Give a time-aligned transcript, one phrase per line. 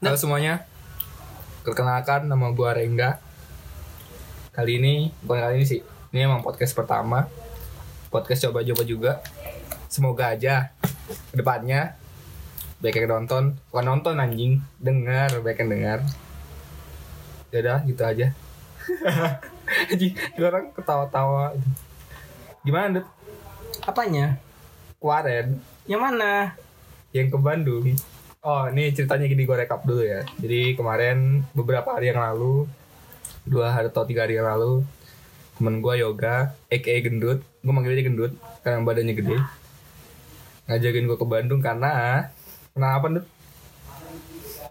[0.00, 0.64] Halo semuanya.
[1.60, 3.20] Perkenalkan nama gua Rengga.
[4.48, 5.84] Kali ini Bukan kali ini sih.
[6.08, 7.28] Ini emang podcast pertama.
[8.08, 9.12] Podcast coba-coba juga.
[9.92, 10.72] Semoga aja
[11.28, 12.00] Ke depannya
[12.80, 13.60] Baik yang nonton.
[13.68, 14.64] Bukan nonton anjing.
[14.80, 15.98] Dengar Baik yang dengar.
[17.52, 18.32] Yaudah gitu aja.
[19.92, 21.52] Anjing Orang ketawa-tawa.
[22.64, 23.06] Gimana Dut?
[23.84, 24.40] Apanya?
[24.96, 25.60] Kemarin.
[25.84, 26.56] Yang mana?
[27.10, 27.84] yang ke Bandung.
[28.40, 30.24] Oh, ini ceritanya gini gue rekap dulu ya.
[30.40, 32.64] Jadi kemarin beberapa hari yang lalu,
[33.44, 34.80] dua hari atau tiga hari yang lalu,
[35.60, 38.32] temen gue yoga, aka gendut, gue manggil dia gendut
[38.64, 39.36] karena badannya gede,
[40.72, 41.92] ngajakin gue ke Bandung karena
[42.72, 43.26] kenapa Dut?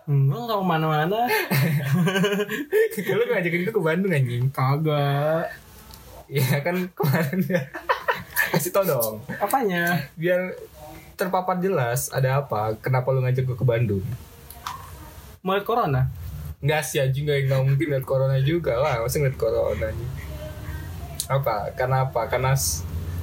[0.09, 1.29] Enggak tau mana-mana.
[3.21, 4.49] Lu ngajakin gue ke Bandung anjing.
[4.49, 5.45] Kagak.
[6.25, 7.61] Ya kan kemarin ya.
[8.49, 10.09] Kasih tau dong, Apanya?
[10.17, 10.57] biar
[11.19, 14.03] terpapar jelas ada apa, kenapa lu ngajak gue ke Bandung.
[15.43, 16.07] Mulai corona?
[16.59, 20.09] Enggak sih anjing gak, nggak mungkin liat corona juga lah Masa ngeliat corona nih
[21.31, 21.71] Apa?
[21.71, 22.27] Karena apa?
[22.27, 22.51] Karena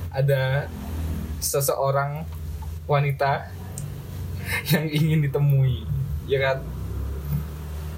[0.09, 0.73] ada
[1.37, 2.25] seseorang
[2.89, 3.53] wanita
[4.73, 5.85] yang ingin ditemui
[6.25, 6.65] Ya kan?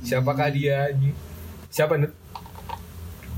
[0.02, 0.90] Siapakah dia?
[1.70, 2.10] Siapa Nut?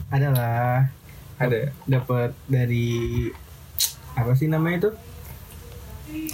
[0.08, 0.88] Adalah
[1.36, 3.28] Ada dapat dari
[4.16, 4.90] apa sih namanya itu?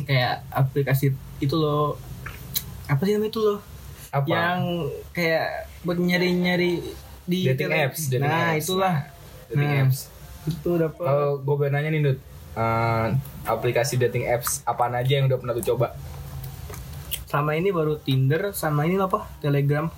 [0.03, 1.07] Kayak aplikasi
[1.39, 1.97] itu loh.
[2.87, 3.59] Apa sih namanya itu loh?
[4.09, 4.27] Apa?
[4.27, 4.61] Yang
[5.11, 5.47] kayak
[5.83, 6.81] buat nyari-nyari
[7.23, 8.63] di Dating tele- apps, dating Nah, apps.
[8.63, 8.95] itulah.
[9.47, 9.83] Dating Nah.
[9.85, 9.99] apps
[10.45, 12.19] Itu dapat Kalau gue nanya nih Nut
[12.55, 13.07] eh,
[13.45, 15.95] Aplikasi dating apps Apaan aja yang udah pernah lu coba?
[17.27, 19.27] sama ini baru Tinder sama ini apa?
[19.39, 19.91] Telegram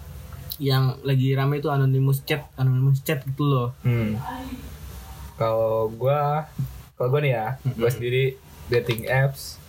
[0.59, 3.69] yang lagi rame itu anonymous chat, anonymous chat gitu loh.
[3.81, 4.17] Hmm.
[5.34, 6.49] Kalau gua
[6.95, 8.34] kalau gua nih ya, gua sendiri
[8.67, 9.61] dating apps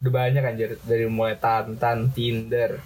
[0.00, 2.80] udah banyak anjir dari mulai Tantan, Tinder.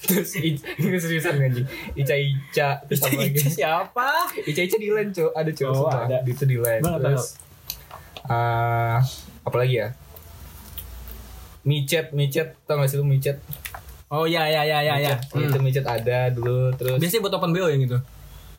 [0.00, 0.56] Terus ini
[1.02, 1.66] seriusan anjing.
[1.98, 3.42] Ica Ica terus apa lagi?
[3.42, 4.08] siapa?
[4.46, 5.34] Ica Ica di line, Cok.
[5.34, 6.22] Ada Cok Oh, ada.
[6.22, 6.78] Itu di line.
[6.78, 7.34] Terus
[8.30, 8.96] eh
[9.42, 9.90] apa lagi ya?
[11.66, 13.42] Micet, micet, tau gak sih lu micet?
[14.06, 15.14] Oh ya ya ya ya ya.
[15.34, 17.98] Itu micet ada dulu terus Biasanya buat open BO yang gitu.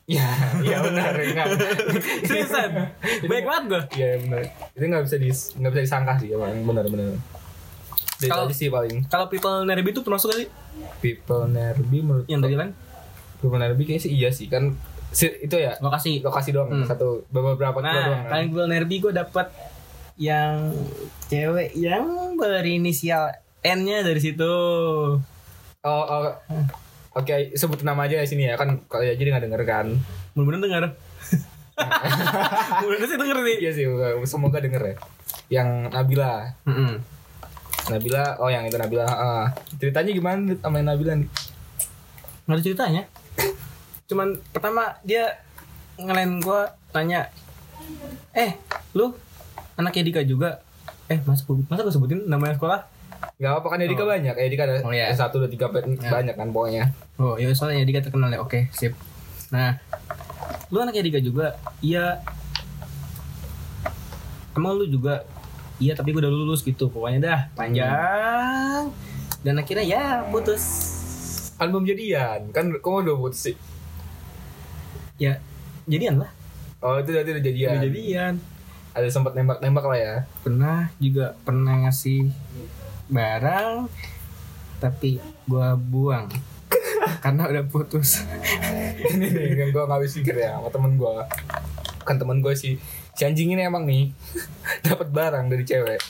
[0.02, 0.28] Ya,
[0.60, 1.46] iya benar, enggak.
[2.28, 2.70] Seriusan?
[3.24, 3.82] Baik banget gue.
[3.96, 4.42] Iya ya, benar.
[4.76, 7.16] Itu nggak bisa dis nggak bisa disangka sih emang benar benar.
[8.28, 10.48] Kalau- sih paling Kalau people nerbi itu termasuk gak sih?
[11.00, 12.68] people nerbi menurut Yang tadi kan?
[13.36, 14.70] people nerbi kayaknya sih iya sih kan
[15.08, 16.20] si- itu ya Lokasi.
[16.20, 16.84] lokasi doang Hmm.
[16.84, 18.42] satu beberapa kilo doang Nah, kan.
[18.44, 19.46] people nerbi gue dapat
[20.14, 20.70] yang
[21.26, 22.04] cewek yang
[22.36, 24.54] berinisial N-nya dari situ.
[25.80, 26.26] Oh, oh.
[27.12, 29.86] Oke, sebut nama aja di sini ya kan kalau aja dia nggak denger kan.
[30.32, 30.82] Mudah-mudahan dengar.
[32.82, 33.56] Mudah-mudahan sih denger nih.
[33.60, 33.84] Iya sih,
[34.24, 34.94] semoga denger ya.
[35.52, 36.32] Yang Nabila,
[36.64, 36.92] Mm-mm.
[37.84, 39.04] Nabila, oh yang itu Nabila.
[39.04, 39.46] ah.
[39.76, 41.28] Ceritanya gimana sama yang Nabila nih?
[42.44, 43.02] Nggak ada ceritanya.
[44.08, 45.42] Cuman pertama dia
[45.96, 46.60] ngelain gue
[46.90, 47.28] tanya,
[48.32, 48.56] eh
[48.92, 49.12] lu
[49.74, 50.62] anaknya Dika juga?
[51.06, 52.80] Eh masa gue masa gue sebutin namanya sekolah?
[53.38, 55.10] Gak apa kan Edika banyak, Edika ada Oh, iya.
[55.10, 56.90] satu dua tiga banyak kan pokoknya.
[57.18, 58.38] Oh ya soalnya Dika terkenal ya.
[58.38, 58.94] Oke sip.
[59.50, 59.78] Nah,
[60.70, 61.54] lu anaknya Dika juga?
[61.78, 62.22] Iya.
[64.52, 65.24] Emang lu juga?
[65.82, 66.86] Iya tapi gue udah lulus gitu.
[66.86, 68.94] Pokoknya dah panjang.
[69.42, 70.62] Dan akhirnya ya putus.
[71.58, 73.56] Kan belum jadian, kan kamu udah putus sih.
[75.18, 75.42] Ya
[75.90, 76.30] jadian lah.
[76.78, 77.70] Oh itu berarti udah jadian.
[77.74, 78.34] Udah jadian.
[78.94, 80.16] Ada sempat nembak-nembak lah ya.
[80.46, 82.30] Pernah juga pernah ngasih
[83.10, 83.90] barang
[84.82, 86.26] tapi gua buang
[87.24, 88.26] karena udah putus.
[88.98, 91.14] ini nih yang gue gak habis pikir ya sama temen gue
[92.02, 92.82] kan temen gue sih
[93.12, 94.12] si anjing ini emang nih.
[94.86, 96.00] Dapat barang dari cewek.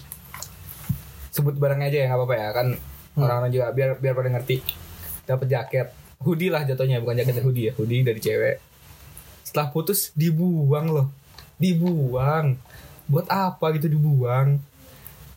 [1.33, 2.49] Sebut barangnya aja ya nggak apa-apa ya.
[2.55, 2.67] Kan
[3.19, 4.57] orang-orang juga biar biar pada ngerti.
[5.27, 5.89] Dapat jaket.
[6.23, 7.73] Hoodie lah jatuhnya bukan jaket hoodie ya.
[7.75, 8.57] Hoodie dari cewek.
[9.43, 11.07] Setelah putus dibuang loh.
[11.59, 12.55] Dibuang.
[13.11, 14.63] Buat apa gitu dibuang?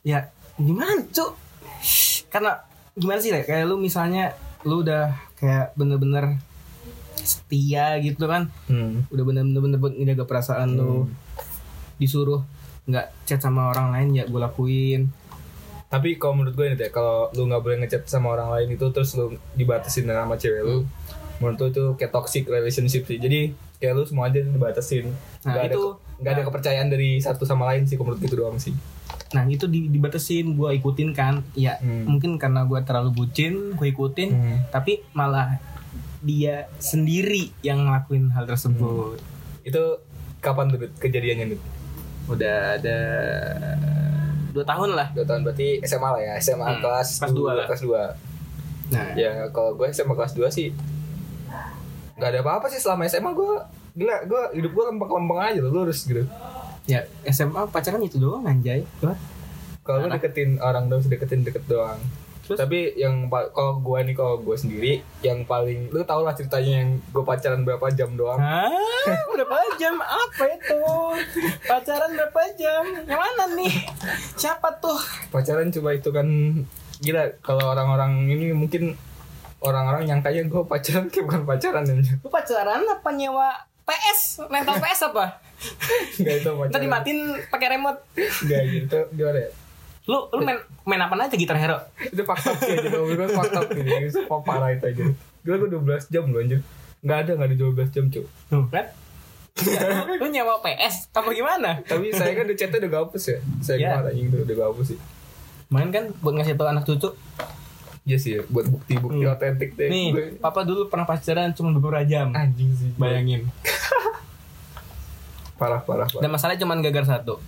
[0.06, 1.34] Ya gimana cuk?
[2.30, 2.62] Karena
[2.96, 6.38] gimana sih kayak lu misalnya lu udah kayak bener-bener
[7.26, 8.54] setia gitu kan?
[8.70, 9.10] Hmm.
[9.10, 11.10] udah bener-bener buat ngejaga perasaan lu
[11.96, 12.42] disuruh
[12.86, 15.10] nggak chat sama orang lain ya gue lakuin
[15.86, 18.84] Tapi kalau menurut gue ini deh, kalau lu nggak boleh ngechat sama orang lain itu
[18.90, 20.84] terus lu dibatasin sama cewek lu,
[21.38, 23.16] menurut gue itu kayak toxic relationship sih.
[23.16, 25.14] Jadi kayak lu semua aja dibatasin.
[25.42, 28.58] Nah, ada itu- nggak ada kepercayaan dari satu sama lain sih, kalau menurut gitu doang
[28.58, 28.76] sih.
[29.28, 32.08] nah itu di, dibatasin gue ikutin kan ya Hmm.
[32.08, 34.58] mungkin karena gue terlalu bucin gue ikutin Hmm.
[34.70, 35.60] tapi malah
[36.20, 39.20] dia sendiri yang ngelakuin hal tersebut
[39.62, 40.00] Itu
[40.40, 41.60] kapan tuh kejadiannya nih?
[42.26, 42.98] Udah ada
[44.50, 47.66] dua tahun lah Dua tahun berarti SMA lah ya, SMA Hmm, kelas kelas dua lah.
[47.68, 48.02] Kelas dua.
[48.86, 50.70] Nah, Ya kalau gue SMA kelas 2 sih
[52.16, 53.52] nggak ada apa-apa sih selama SMA gue
[53.94, 56.24] gila gue hidup gue lempeng-lempeng aja lurus gitu
[56.86, 58.88] ya SMA pacaran itu doang anjay.
[59.82, 62.00] Kalau gue deketin orang doang deketin deket doang
[62.46, 62.62] Terus?
[62.62, 67.02] tapi yang kalau gue nih kalau gue sendiri yang paling lu tau lah ceritanya yang
[67.10, 68.70] gue pacaran berapa jam doang Hah?
[69.34, 69.98] Berapa jam?
[70.02, 70.82] Apa itu?
[71.66, 72.84] Pacaran berapa jam?
[73.06, 73.74] Yang mana nih?
[74.38, 74.98] Siapa tuh?
[75.30, 76.28] pacaran coba itu kan
[77.04, 78.96] gila kalau orang-orang ini mungkin
[79.60, 82.18] orang-orang nyangkanya gue pacaran kayak bukan pacaran anjir.
[82.22, 83.50] Lu pacaran apa nyewa
[83.86, 84.46] PS?
[84.50, 85.26] Rental PS apa?
[86.22, 87.20] Enggak itu pacaran Ntar dimatiin
[87.50, 88.00] pakai remote.
[88.16, 89.52] Enggak gitu gimana ya
[90.06, 91.78] Lu lu main main apa aja gitar hero?
[92.00, 95.04] itu fakta sih aja kalau gue fakta gitu itu parah itu aja
[95.42, 96.60] gue gue 12 jam loh anjir
[97.02, 98.24] nggak ada nggak ada 12 jam Tuh
[98.68, 98.86] kan?
[100.20, 101.80] lu nyewa PS apa gimana?
[101.82, 103.88] tapi saya kan udah chatnya udah gak hapus ya saya Iya.
[103.90, 105.00] kemarin anjing udah gak hapus sih
[105.66, 107.10] Main kan buat ngasih tau anak cucu.
[108.06, 109.32] Iya sih ya, buat bukti-bukti Hmm.
[109.32, 112.32] otentik deh Nih, Gue- papa dulu pernah pacaran cuma beberapa jam.
[112.32, 113.48] anjing sih Bayangin.
[115.56, 117.40] parah parah parah Dan masalahnya cuma gagar satu.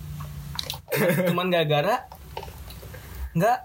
[1.28, 2.08] Cuman gara-gara
[3.38, 3.58] nggak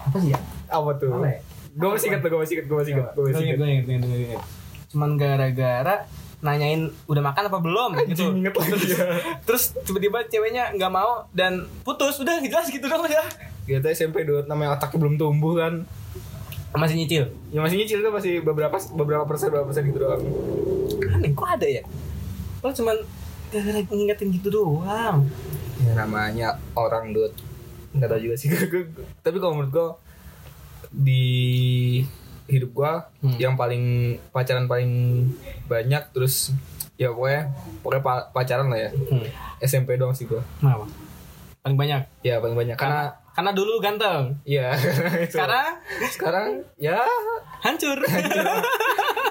[0.00, 0.40] apa sih ya?
[0.66, 1.38] apa tuh Apa ya?
[1.70, 3.84] gue masih inget tuh gue masih inget gue masih inget gue masih inget Gue inget,
[3.84, 4.42] gue inget, gue inget.
[4.88, 5.96] Cuman gara-gara
[6.38, 8.24] nanyain udah makan apa belum gitu.
[8.30, 9.04] inget lagi ya
[9.42, 12.16] Terus tiba-tiba ceweknya nggak mau dan putus.
[12.16, 13.26] Udah jelas gitu dong udah.
[13.62, 15.84] Kita SMP dulu namanya otaknya belum tumbuh kan
[16.72, 17.24] Masih nyicil.
[17.50, 20.22] Ya masih nyicil tuh masih beberapa beberapa persen beberapa persen gitu doang
[21.10, 21.82] Aneh kok ada ya?
[22.60, 22.96] Lo cuman
[23.48, 25.24] gara-gara ngingetin gitu doang.
[25.78, 27.32] Ya namanya orang dud
[27.96, 28.48] nggak tahu juga sih
[29.24, 29.88] Tapi kalau menurut gue
[30.92, 31.24] Di
[32.46, 33.36] hidup gue Hmm.
[33.36, 33.84] Yang paling
[34.28, 34.92] pacaran paling
[35.64, 36.54] banyak Terus
[36.94, 37.50] ya pokoknya
[37.80, 39.24] Pokoknya pa- pacaran lah ya Hmm.
[39.58, 40.86] SMP doang sih gue Kenapa?
[41.60, 42.02] Paling banyak.
[42.22, 44.38] Ya paling banyak Karena Karena dulu ganteng.
[44.44, 44.72] Ya
[45.24, 45.34] itu.
[45.34, 45.76] Sekarang
[46.08, 47.02] Sekarang ya
[47.58, 47.98] hancur.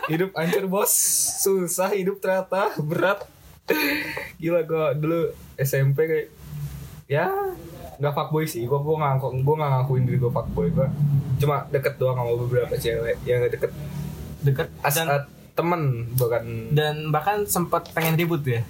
[0.06, 0.94] hidup hancur bos
[1.40, 3.26] susah hidup ternyata berat
[4.38, 5.20] gila gue dulu
[5.58, 6.28] SMP kayak
[7.08, 7.26] ya
[7.96, 10.88] nggak fuckboy sih gue gue ngaku gue nggak ngakuin diri gue fuckboy gue
[11.40, 13.72] cuma deket doang sama beberapa cewek yang deket
[14.46, 15.26] Deket as dan,
[15.58, 18.62] temen bukan dan bahkan sempat pengen ribut ya.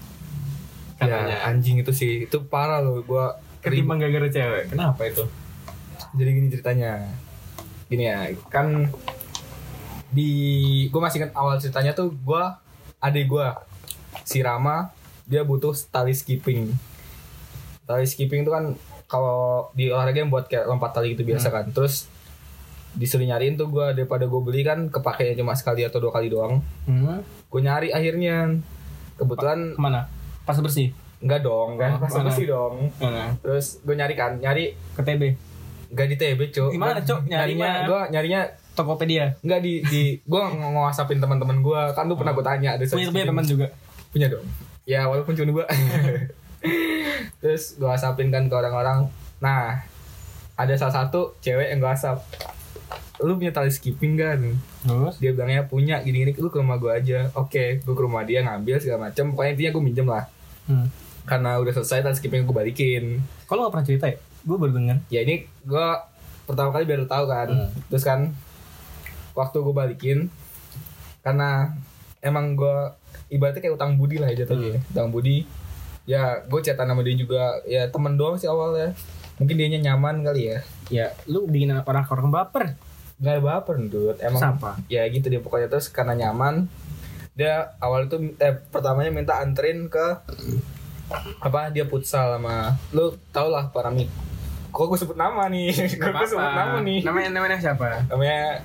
[1.03, 1.37] ya, Katanya.
[1.51, 3.25] anjing itu sih itu parah loh gue
[3.59, 4.69] Ketimbang gara-gara cewek.
[4.71, 5.25] Kenapa itu?
[6.15, 6.91] jadi gini ceritanya
[7.91, 8.87] gini ya kan
[10.09, 10.31] di
[10.87, 12.43] gue masih ingat awal ceritanya tuh gue
[13.03, 13.47] adik gue
[14.23, 14.89] si Rama
[15.27, 16.71] dia butuh tali skipping
[17.85, 18.73] tali skipping itu kan
[19.05, 22.09] kalau di olahraga yang buat kayak lompat tali gitu biasa kan terus
[22.91, 26.63] disuruh nyariin tuh gue daripada gue beli kan kepake cuma sekali atau dua kali doang
[26.83, 27.19] Hmm.
[27.21, 28.55] gue nyari akhirnya
[29.15, 30.01] kebetulan Ke mana?
[30.43, 30.89] Pas bersih.
[31.17, 32.25] enggak dong kan Oh, pas mana?
[32.25, 33.33] bersih dong Mana?
[33.37, 35.23] terus gue nyari kan nyari Ke TB.
[35.85, 36.69] Enggak di TB, Cuk.
[36.71, 36.97] Gimana?
[36.99, 37.85] Nyari Nyarinya mana?
[37.85, 38.41] gua nyarinya
[38.73, 39.31] Tokopedia.
[39.39, 41.87] enggak di di gua ng- ngwasapin teman-teman gua.
[41.91, 43.67] Kan lu pernah gua tanya ada Punya teman juga.
[44.09, 44.43] Punya dong.
[44.83, 45.65] Ya, walaupun cuma dua.
[47.37, 49.07] Terus gua whatsappin kan ke orang-orang.
[49.37, 49.83] Nah,
[50.55, 52.19] ada salah satu cewek yang gua whatsapp.
[53.17, 54.39] Lu punya tali skipping kan?
[54.81, 55.15] Terus?
[55.17, 57.31] Dia bilangnya punya gini-gini, lu ke rumah gua aja.
[57.33, 59.31] Oke, gua ke rumah dia ngambil segala macam.
[59.31, 60.25] Pokoknya intinya gua minjem lah.
[60.65, 60.87] Hmm.
[61.23, 63.23] Karena udah selesai tali skipping gua balikin.
[63.45, 64.17] Kalau gak pernah cerita ya?
[64.41, 64.97] Gue baru denger.
[65.09, 65.87] ya ini gue
[66.45, 67.69] pertama kali baru tahu kan Hmm.
[67.89, 68.29] terus kan
[69.33, 70.29] waktu gue balikin
[71.19, 71.73] karena
[72.21, 72.93] emang gue
[73.27, 75.49] ibaratnya kayak utang budi lah ya jatuhnya utang budi
[76.05, 77.59] ya gue chatan sama dia juga.
[77.65, 78.93] Ya temen doang sih awalnya.
[79.35, 80.59] Mungkin dia nyaman kali ya.
[80.87, 82.65] Ya, lu bikin orang orang baper.
[83.15, 84.75] nggak baper dude emang Siapa?
[84.91, 85.71] ya gitu dia pokoknya.
[85.71, 86.67] Terus karena nyaman
[87.31, 90.19] dia awal itu eh pertamanya minta anterin ke
[91.39, 94.07] apa dia futsal sama lu tau lah Paramit
[94.67, 95.71] kok gue sebut nama nih?
[95.95, 96.99] Kok gue sebut nama nih?
[97.07, 98.03] Namanya namanya siapa?
[98.11, 98.59] namanya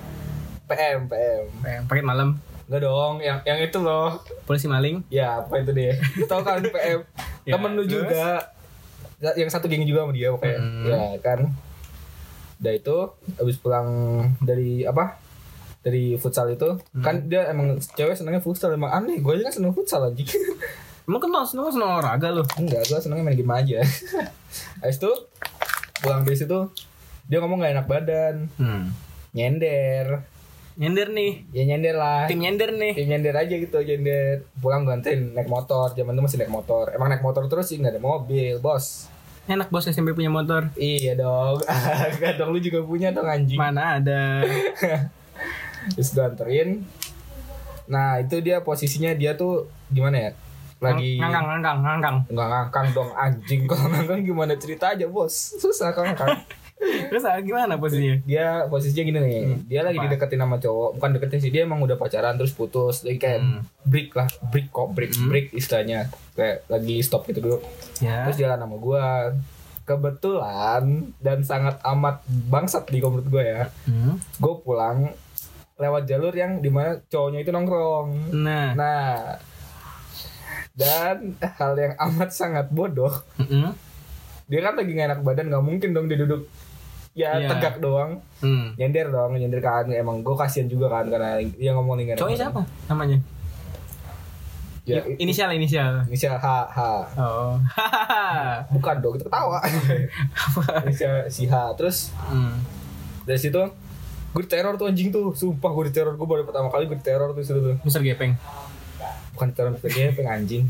[0.67, 2.35] PM PM Eh, paket malam.
[2.71, 4.15] Enggak dong yang yang itu loh.
[4.47, 5.03] Polisi maling.
[5.11, 5.91] ya apa itu dia?
[6.15, 7.03] Lu tahu kan PM
[7.43, 8.47] Ya, temen lu juga.
[9.19, 10.55] Ya, yang satu geng juga sama dia pokoknya.
[10.63, 10.85] Hmm.
[10.87, 11.51] ya kan?
[12.63, 12.97] Udah itu
[13.35, 13.87] habis pulang
[14.39, 15.19] dari apa?
[15.83, 16.79] Dari futsal itu.
[16.95, 17.03] Hmm.
[17.03, 19.19] kan dia emang cewek senengnya futsal emang aneh.
[19.19, 20.31] Gue aja kan seneng futsal anjing.
[21.11, 22.45] Emang kenal seneng seneng olahraga lu.
[22.55, 23.83] enggak gue senengnya main game aja.
[24.79, 25.11] Habis itu
[25.99, 26.71] pulang dari situ
[27.27, 28.47] dia ngomong gak enak badan.
[28.55, 28.95] Hmm.
[29.35, 30.23] nyender
[30.79, 31.31] Nyender nih.
[31.51, 32.25] ya nyender lah.
[32.31, 32.93] Tim nyender nih.
[32.95, 34.47] Ya nyender aja gitu nyender.
[34.63, 36.91] Pulang gantiin naik motor zaman itu masih naik motor.
[36.95, 39.11] Emang naik motor terus sih nggak ada mobil bos.
[39.49, 40.69] Enak bos SMP punya motor.
[40.77, 41.59] iya dong.
[42.21, 43.57] Gak dong lu juga punya dong anjing.
[43.57, 44.45] Mana ada.
[45.97, 46.85] terus gue anterin.
[47.89, 50.31] Nah itu dia posisinya dia tuh gimana ya?
[50.81, 52.17] Lagi ngangkang ngangkang ngangkang.
[52.29, 53.61] nggak ngangkang dong anjing.
[53.69, 54.53] Kalau ngangkang gimana?
[54.55, 55.33] Cerita aja bos.
[55.57, 56.37] Susah ngangkang
[56.81, 58.17] Terus ah, gimana posisinya?
[58.23, 60.03] dia posisinya gini nih dia lagi Hmm.
[60.03, 60.11] Apa?
[60.11, 63.61] dideketin sama cowok bukan deketin sih dia emang udah pacaran terus putus lagi kayak Hmm.
[63.83, 65.27] break lah break kok break Hmm.
[65.27, 65.99] break istilahnya
[66.31, 67.57] kayak lagi stop gitu dulu
[67.99, 68.25] Ya.
[68.25, 69.05] terus jalan sama gua
[69.83, 70.83] kebetulan
[71.17, 74.17] dan sangat amat bangsat di menurut gue ya Hmm.
[74.17, 75.13] gue pulang
[75.75, 78.73] lewat jalur yang di mana cowoknya itu nongkrong Nah.
[78.73, 79.37] nah
[80.71, 83.75] dan hal yang amat sangat bodoh Mm-mm.
[84.45, 86.47] dia kan lagi gak enak badan nggak mungkin dong dia duduk
[87.13, 87.47] ya Iya.
[87.49, 88.71] tegak doang Hmm.
[88.73, 92.61] nyender dong nyender kan emang gue kasihan juga kan karena dia ngomong nih Cowoknya siapa
[92.87, 93.19] namanya?
[94.81, 96.01] ya inisial inisial.
[96.05, 96.79] inisial H H
[97.15, 97.53] Oh.
[98.73, 99.59] bukan dong kita ketawa
[100.83, 102.55] inisial si H terus hmm.
[103.23, 103.61] dari situ
[104.31, 107.43] gue diteror tuh anjing tuh sumpah gue diteror gue baru pertama kali gue diteror tuh
[107.43, 108.33] situ tuh Mister Gepeng.
[109.31, 110.63] Bukan diteror PG penganjing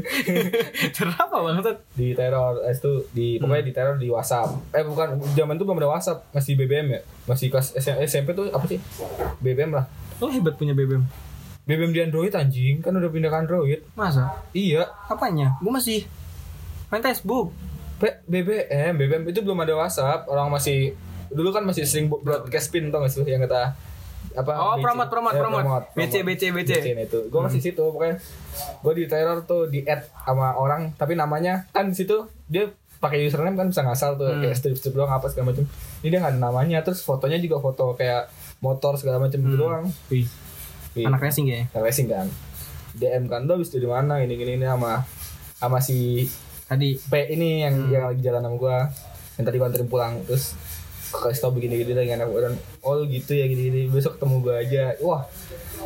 [0.96, 1.76] Kenapa banget?
[1.92, 5.78] di teror eh, itu di pokoknya di teror di WhatsApp eh bukan zaman itu belum
[5.78, 8.80] ada WhatsApp masih BBM ya masih kelas SM SMP tuh apa sih
[9.38, 11.00] BBM lah Lo hebat punya BBM.
[11.62, 14.28] BBM di Android anjing kan udah pindah ke Android Masa?
[14.50, 15.56] iya Apanya?
[15.58, 16.04] Gue masih
[16.88, 17.54] main Facebook.
[17.96, 20.92] B- BBM BBM itu belum ada WhatsApp orang masih
[21.28, 23.76] dulu kan masih sering broadcast pin tau gak sih yang kata
[24.32, 24.82] apa Oh, BC.
[24.82, 25.86] promote, promote, Ya, promote.
[25.92, 26.70] BC, BC, BC.
[26.72, 28.16] BC itu gue masih situ pokoknya
[28.80, 32.14] gue di teror tuh di add sama orang tapi namanya kan di situ
[32.46, 34.40] dia pakai username kan bisa ngasal tuh Hmm.
[34.40, 35.64] kayak strip strip doang apa segala macam
[35.98, 38.28] ini dia nggak ada namanya terus fotonya juga foto kayak
[38.60, 39.62] motor segala macam gitu Hmm.
[39.62, 40.28] doang Wih,
[40.92, 41.64] Wih, anak racing ya.
[41.66, 42.28] yang racing kan
[42.92, 45.02] DM kan lo habis dari mana ini gini ini sama
[45.54, 46.28] sama si
[46.62, 46.94] Tadi.
[47.00, 47.90] P ini yang Hmm.
[47.90, 48.76] yang lagi jalan sama gua
[49.34, 50.54] yang tadi gua anterin pulang terus
[51.10, 55.22] kasih tau begini-gini lagi anak dan oh gitu ya gini-gini besok ketemu gua aja wah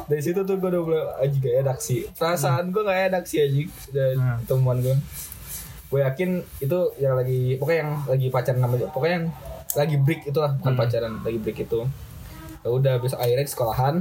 [0.05, 3.39] dari situ tuh gua udah mulai aja gak enak sih perasaan gua gak enak sih
[3.39, 4.39] aja dari Hmm.
[4.45, 4.97] temuan gua
[5.87, 9.27] gue yakin itu yang lagi pokoknya yang lagi pacaran sama dia pokoknya yang
[9.75, 10.81] lagi break itu lah bukan Hmm.
[10.81, 11.81] pacaran lagi break itu
[12.59, 13.95] ya udah besok akhirnya di sekolahan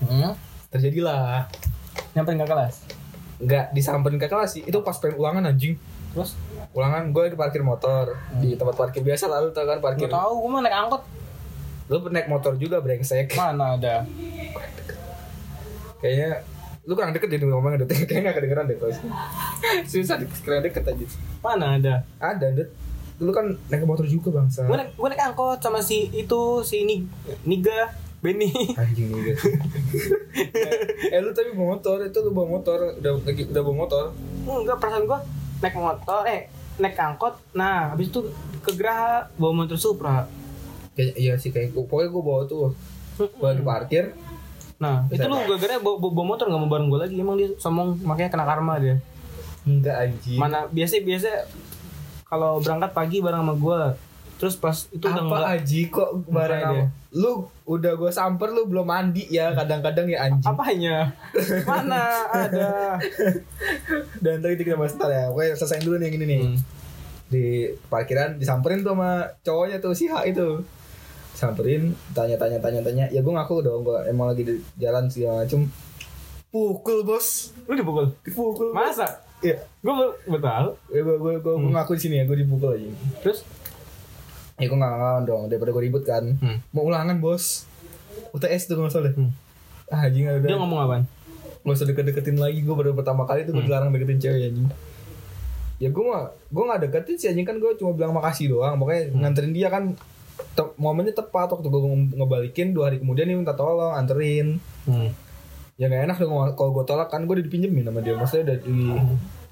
[0.00, 0.32] Hmm.
[0.68, 1.50] terjadilah
[2.12, 2.74] Nyamperin ke kelas.
[3.36, 5.74] nggak disamperin ke kelas sih itu pas pengen ulangan anjing
[6.14, 6.38] Terus?
[6.74, 10.34] Ulangan gue di parkir motor di tempat parkir biasa lalu tau kan parkir Gak tau,
[10.34, 11.02] gue mah naik angkot.
[11.84, 14.02] lu naik motor juga brengsek Mana ada?
[15.98, 16.42] kayaknya
[16.84, 19.10] lu kurang deket jadi ngomongnya deket kayaknya gak kedengeran deh kalau sini.
[19.86, 21.06] susah di kurang deket aja
[21.40, 21.94] Mana ada?
[22.18, 22.68] ada det
[23.16, 26.82] lu kan naik motor juga bangsa Gue naik, gue naik angkot sama si itu, si
[26.82, 27.06] Nig
[27.44, 27.86] Niga,
[28.18, 28.50] Benny.
[28.74, 29.38] anjing guys
[31.06, 34.04] eh lu tapi bawa motor itu lu bawa motor udah lagi udah bawa motor
[34.44, 35.18] Enggak, perasaan gue
[35.60, 36.42] naik motor, eh
[36.76, 37.34] naik angkot.
[37.52, 38.20] Nah, habis itu
[38.58, 40.26] ke Graha bawa motor Supra.
[40.90, 42.70] kayak iya sih kayak gua- pokoknya gue bawa tuh
[43.16, 44.04] gue lagi parkir
[44.74, 47.14] Nah, itu lu gara-gara bawa, bawa, bawa motor gak mau bareng gue lagi.
[47.16, 48.98] Emang dia sombong, makanya kena karma dia.
[49.64, 51.30] enggak anjing Mana biasa biasa
[52.24, 53.80] kalau berangkat pagi bareng sama gue.
[54.44, 57.32] Terus pas itu udah apa aji kok bareng Makanya sama- lu
[57.64, 60.96] udah gue samper lu belum mandi ya kadang-kadang ya anjing Apanya?
[61.64, 63.00] Mana ada?
[64.20, 66.58] dan tadi kita bahas ntar ya Oke selesai dulu nih yang ini nih Hmm.
[67.26, 67.44] di
[67.88, 69.10] parkiran disamperin tuh sama
[69.40, 70.60] cowoknya tuh si H itu
[71.32, 75.42] samperin tanya tanya tanya tanya ya gue ngaku dong gue emang lagi di jalan segala
[75.42, 75.66] macem
[76.48, 78.06] pukul bos Lu dipukul?
[78.20, 79.08] dipukul Masa?
[79.40, 79.92] Iya, Gue
[80.26, 80.64] betul.
[80.88, 81.72] ya gue gue gue Hmm.
[81.72, 82.86] ngaku di sini ya gue dipukul aja
[83.20, 83.42] Terus?
[84.56, 86.24] Ya gue nggak ngelawan dong daripada gue ribut kan.
[86.34, 86.58] Hmm.
[86.70, 87.66] mau ulangan bos.
[88.30, 89.12] UTS tuh nggak salah.
[89.12, 89.30] Hmm.
[89.86, 91.04] ah anjing udah Dia ngomong apaan?
[91.60, 93.68] nggak usah deket-deketin lagi gue baru pertama kali tuh gue Hmm.
[93.68, 94.68] dilarang deketin cewek anjing.
[95.76, 97.44] Ya gue mah gue nggak deketin sih anjing.
[97.44, 98.76] Kan gue cuma bilang makasih doang.
[98.76, 99.20] Pokoknya Hmm.
[99.20, 99.96] nganterin dia kan
[100.50, 101.50] te- momennya tepat.
[101.50, 104.58] Waktu gue nge- ngebalikin dua hari kemudian dia minta tolong anterin.
[104.84, 105.10] Hmm.
[105.74, 107.08] ya gak enak dong kalau gue tolak.
[107.08, 108.14] Kan gue udah dipinjemin sama dia.
[108.14, 108.78] Maksudnya udah di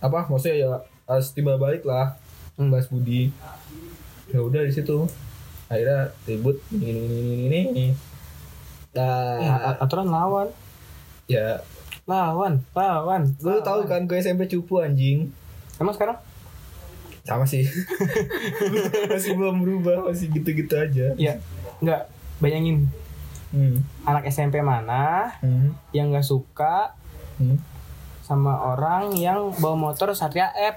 [0.00, 0.18] apa?
[0.24, 0.70] Maksudnya ya
[1.04, 2.14] harus timbal balik lah.
[2.52, 2.68] Hmm.
[2.68, 3.32] bahas budi
[4.28, 5.02] ya udah di situ
[5.66, 7.86] akhirnya ribut ini ini ini ini ini.
[8.92, 10.48] Nah, Ya, aturan lawan.
[11.24, 11.56] ya
[12.02, 13.22] Lawan, lawan.
[13.36, 15.30] gue tahu kan gue SMP cupu anjing
[15.76, 16.18] Emang sekarang?
[17.22, 17.62] sama sih
[19.08, 21.38] masih belum berubah masih gitu-gitu aja Ya,
[21.78, 22.10] enggak.
[22.36, 22.90] Bayangin
[23.48, 23.78] hmm.
[24.02, 25.70] anak SMP mana Hmm.
[25.90, 26.98] yang nggak suka
[27.38, 27.56] Hmm.
[28.20, 30.76] sama orang yang bawa motor Satria F.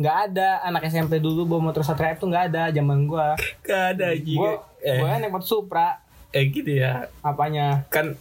[0.00, 3.36] Nggak ada anak SMP dulu bawa motor Satria F tuh nggak ada zaman gua.
[3.60, 6.00] Gak ada Gua, eh, gua naik motor Supra.
[6.30, 7.84] eh gitu ya Apanya?
[7.88, 8.14] kan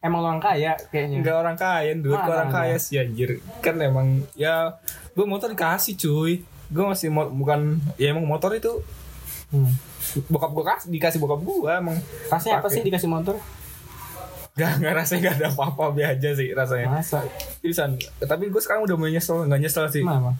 [0.00, 1.20] Emang orang kaya kayaknya.
[1.20, 5.92] nggak orang kaya ke Mana orang kaya sih anjir kan emang ya gue motor dikasih
[5.94, 8.80] cuy gue masih mo- bukan ya emang motor itu
[9.50, 9.76] Hmm.
[10.26, 13.36] bokap gue kasih dikasih bokap gue emang Rasanya apa sih dikasih motor?
[14.52, 17.20] gak nggak rasanya gak ada apa-apa aja sih rasanya Masa?
[17.60, 17.84] bisa
[18.18, 20.32] tapi gue sekarang udah mulai nyesel nggak nyesel sih Kenapa?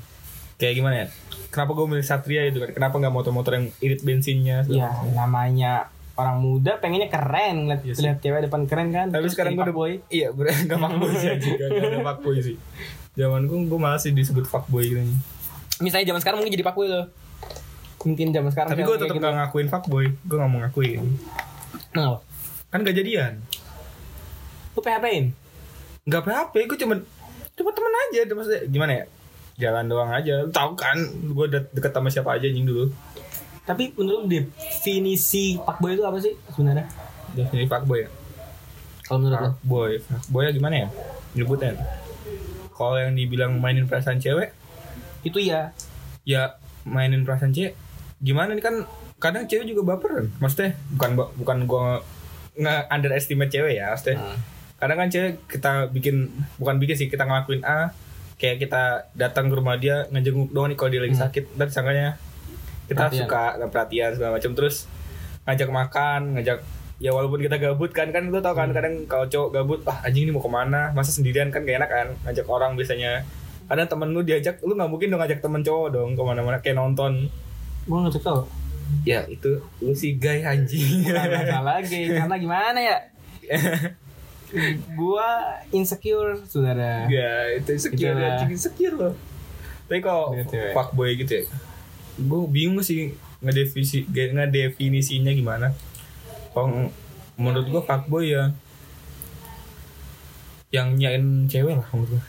[0.61, 1.07] Kayak gimana ya
[1.49, 6.39] kenapa gue milih Satria itu kan kenapa nggak motor-motor yang irit bensinnya Ya namanya orang
[6.39, 8.03] muda pengennya keren lihat Iya sih.
[8.05, 9.09] lihat cewek depan keren kan.
[9.09, 9.93] tapi Terus sekarang gue udah fuckboy.
[10.09, 12.57] iya bener nggak fuckboy sih nggak nggak ada fuckboy sih
[13.13, 15.19] zaman gue gue malah sih disebut fuckboy gitu nih
[15.81, 17.05] Misalnya zaman sekarang mungkin jadi fuckboy tuh.
[18.01, 18.71] Mungkin zaman sekarang.
[18.71, 19.19] tapi gue tetap gitu.
[19.19, 21.01] nggak ngakuin fuckboy gue nggak mau ngakuin
[21.91, 22.19] Kenapa?
[22.69, 23.33] kan gak jadian
[24.71, 25.25] Lu PHP-in?
[26.03, 26.95] nggak PHP gue cuma
[27.53, 29.05] cuma temen aja maksudnya gimana ya
[29.61, 30.43] jalan doang aja.
[30.43, 32.89] Lu tahu kan gue udah deket sama siapa aja anjing dulu.
[33.69, 36.89] Tapi menurut definisi fuckboy itu apa sih sebenarnya?
[37.37, 38.11] definisi fuckboy ya?
[39.05, 39.91] Kalau menurut fuckboy.
[40.01, 40.89] Fuckboy ya gimana ya?
[41.37, 41.77] Nyebutnya
[42.75, 44.57] kalau yang dibilang mainin perasaan cewek?
[45.21, 45.77] Itu ya.
[46.25, 46.57] ya
[46.89, 47.77] mainin perasaan cewek.
[48.25, 48.89] Gimana nih kan
[49.21, 51.87] kadang cewek juga baperan maksudnya bukan bukan gue
[52.57, 54.17] nggak underestimate cewek ya maksudnya.
[54.17, 54.39] Hmm.
[54.81, 57.93] kadang kan cewek kita bikin bukan bikin sih kita ngelakuin A
[58.41, 58.83] kayak kita
[59.13, 61.23] datang ke rumah dia ngejenguk doang nih kalau dia lagi Hmm.
[61.23, 62.09] sakit dan sangkanya
[62.87, 63.21] kita Perhatian.
[63.23, 64.89] suka perhatian segala macam terus
[65.43, 66.59] ngajak makan ngajak
[66.99, 68.67] ya walaupun kita gabut kan kan lu tau Hmm.
[68.67, 71.77] kan kadang kalau cowok gabut ah anjing ini mau ke mana masa sendirian kan gak
[71.77, 73.21] enak kan ngajak orang biasanya
[73.67, 76.75] kadang temen lu diajak lu nggak mungkin dong ngajak temen cowok dong ke mana-mana kayak
[76.75, 77.29] nonton
[77.83, 78.45] Gua nggak tau.
[79.03, 82.99] ya itu lu sih gay anjing Bukan masalah lagi karena gimana ya?
[84.99, 87.07] gua insecure saudara.
[87.07, 89.15] Ya itu insecure anjing insecure loh.
[89.87, 90.73] Tapi kalau Dengan cewek.
[90.75, 91.45] fuckboy gitu ya,
[92.21, 93.11] gue bingung sih
[93.43, 95.75] ngedefinisi ngedefinisinya gimana.
[96.55, 96.91] Kalau
[97.35, 98.55] menurut gue fuckboy ya
[100.71, 102.23] yang nyain cewek lah menurut gue.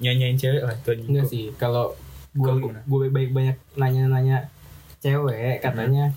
[0.00, 0.90] Nyanyain cewek lah itu.
[1.04, 1.92] Enggak sih, kalau
[2.32, 2.80] gua gimana?
[2.88, 4.48] gue baik banyak nanya-nanya
[5.04, 6.16] cewek katanya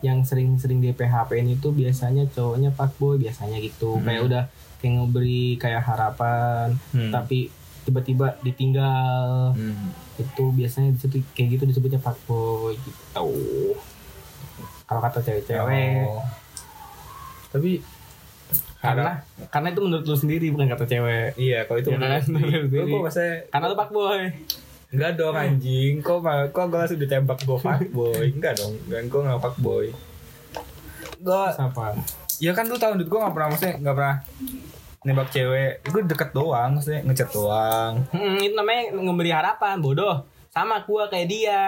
[0.00, 3.96] yang sering-sering di PHP ini tuh biasanya cowoknya fuckboy biasanya gitu.
[3.96, 4.04] Hmm.
[4.04, 4.42] Kayak udah
[4.78, 7.10] kayak ngeberi kayak harapan Hmm.
[7.10, 7.50] tapi
[7.82, 9.52] tiba-tiba ditinggal.
[9.52, 9.90] Hmm.
[10.14, 13.26] Itu biasanya disebut kayak gitu disebutnya fuckboy gitu.
[14.84, 16.04] Kalau kata cewek-cewek.
[16.04, 16.22] Oh.
[17.50, 17.82] Tapi
[18.78, 19.18] Karena
[19.50, 21.34] karena itu menurut lu sendiri bukan kata cewek.
[21.34, 22.22] Iya, kalau itu Ya kan?
[22.30, 22.86] menurut gue, Sendiri.
[22.86, 24.20] gue maksudnya Karena lu fuckboy.
[24.88, 29.20] Enggak dong anjing, kok mal, kok gue langsung ditembak gue fuckboy Enggak dong, kan gue
[29.22, 29.86] gak fuckboy
[31.18, 31.92] Gue, Siapa?
[32.38, 34.16] ya kan lu tau dude gue gak pernah, maksudnya gak pernah
[35.00, 40.24] nembak cewek Gue deket doang, maksudnya ngechat doang Hmm, itu namanya memberi harapan, bodoh.
[40.48, 41.60] Sama gua kayak dia.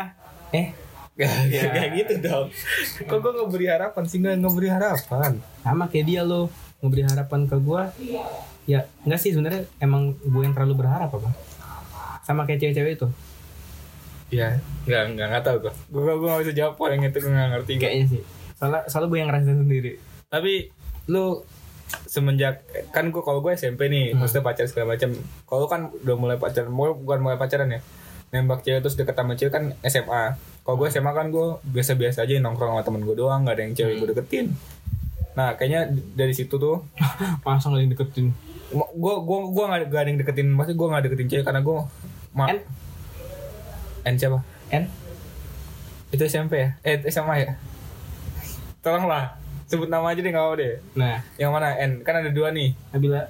[0.51, 0.73] Eh,
[1.13, 1.69] Gak Ya.
[1.69, 2.49] kayak gitu dong
[3.05, 6.49] Kok gue ngeberi harapan sih, gak ngeberi harapan sama kayak dia lo
[6.81, 7.93] memberi harapan ke gua.
[8.65, 11.29] Ya, enggak sih sebenarnya emang gue yang terlalu berharap apa?
[12.23, 13.09] Sama kayak cewek-cewek itu.
[14.31, 14.55] Ya,
[14.85, 17.51] gak, gak, gak tau gue Gue gue gak bisa jawab poin yang itu, gue gak
[17.51, 18.23] ngerti Kayaknya sih.
[18.55, 19.93] Soalnya soalnya gue yang ngerasain sendiri.
[20.27, 20.53] Tapi
[21.07, 21.43] lu
[22.07, 24.23] semenjak kan gue kalau gue SMP nih Hmm.
[24.23, 25.11] maksudnya pacar segala macam
[25.43, 27.83] kalau kan udah mulai pacaran mau bukan mulai pacaran ya
[28.31, 32.39] nembak cewek terus deket sama cewek kan SMA kalau gue SMA kan gue biasa-biasa aja
[32.39, 34.01] nongkrong sama temen gue doang gak ada yang cewek Hmm.
[34.01, 34.47] gue deketin
[35.33, 35.81] nah kayaknya
[36.15, 36.87] dari situ tuh
[37.43, 38.31] Masa nggak deketin?
[38.71, 38.85] gue
[39.19, 41.79] gue gue gak, gak ada yang deketin maksudnya gue gak deketin cewek karena gue
[42.37, 42.59] ma N?
[44.07, 44.39] N siapa?
[44.71, 44.85] N?
[46.11, 46.71] Itu SMP ya?
[46.83, 47.53] Eh SMA ya?
[48.81, 49.39] Tolonglah
[49.71, 50.83] sebut nama aja deh gak mau deh.
[50.99, 51.79] Nah, yang mana?
[51.79, 52.03] N.
[52.03, 52.75] Kan ada dua nih.
[52.91, 53.23] Nabila.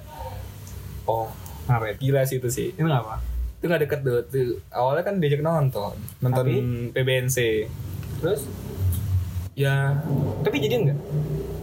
[1.05, 1.29] Oh
[1.67, 1.97] itu?
[2.01, 2.67] gila sih itu sih.
[2.73, 3.17] Itu nggak apa?
[3.61, 6.57] itu nggak deket tuh, tuh awalnya kan diajak nonton nonton Tapi?
[6.97, 7.37] PBNC
[8.17, 8.49] Terus?
[9.53, 10.01] ya.
[10.41, 10.99] Tapi jadian nggak?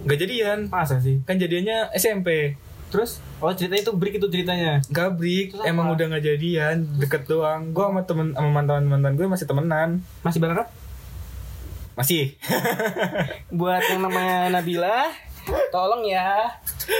[0.06, 0.58] nggak jadian.
[0.70, 1.18] Masa sih?
[1.26, 2.54] kan jadiannya SMP
[2.88, 3.20] Terus?
[3.38, 4.80] Oh ceritanya itu break itu ceritanya.
[4.80, 5.64] Terus apa?
[5.64, 10.00] emang udah nggak jadian deket doang gue sama temen sama mantan mantan gue masih temenan
[10.20, 10.68] Masih berharap?
[11.94, 12.38] masih
[13.50, 15.10] buat yang namanya Nabila
[15.68, 16.46] tolong ya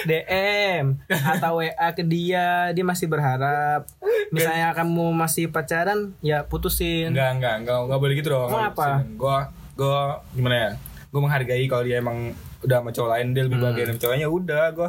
[0.02, 3.86] DM atau WA ke dia dia masih berharap
[4.28, 9.06] misalnya kamu masih pacaran ya putusin nggak nggak nggak nggak boleh gitu dong Mau apa?
[9.06, 9.36] gue
[9.76, 10.00] gue
[10.34, 10.70] gimana ya
[11.08, 13.70] gue menghargai kalau dia emang udah sama cowok lain dia lebih Hmm.
[13.70, 14.88] bahagia dari cowoknya udah gue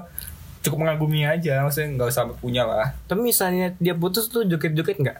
[0.60, 2.92] cukup mengagumi aja maksudnya nggak usah punya lah.
[3.08, 5.18] Tapi misalnya dia putus tuh joget-joget nggak?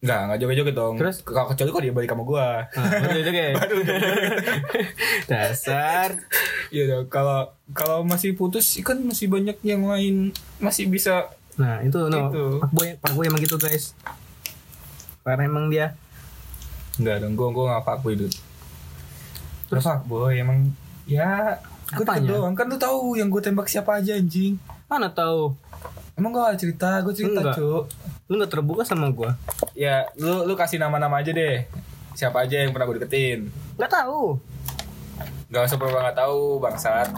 [0.00, 0.94] Nggak nggak joget-joget dong.
[0.96, 1.16] Terus?
[1.24, 3.54] kalau kecuali kalau dia balik sama gue nah, betul joget
[5.30, 6.08] dasar.
[6.72, 11.96] Iya dong, kalau kalau masih putus kan masih banyak yang lain masih bisa nah itu
[11.96, 12.28] no.
[12.28, 12.44] Itu.
[12.60, 13.92] pak boy pak boy emang gitu guys.
[15.26, 15.96] Karena emang dia
[16.96, 18.36] Enggak dong, gue gue gak fuckboy dude.
[19.68, 20.72] Terus fuckboy emang
[21.06, 22.34] Ya Gue Apanya?
[22.34, 24.58] doang, kan lu tahu yang gue tembak siapa aja anjing.
[24.90, 25.54] Mana tahu?
[26.18, 27.86] Emang gue gak cerita, gue cerita cuk.
[28.26, 29.38] Lu nggak terbuka sama gua?
[29.78, 31.62] Ya, lu lu kasih nama-nama aja deh.
[32.18, 33.54] Siapa aja yang pernah gue deketin.
[33.78, 34.34] Nggak tahu.
[35.46, 37.08] Gak usah pernah gak tahu bangsat.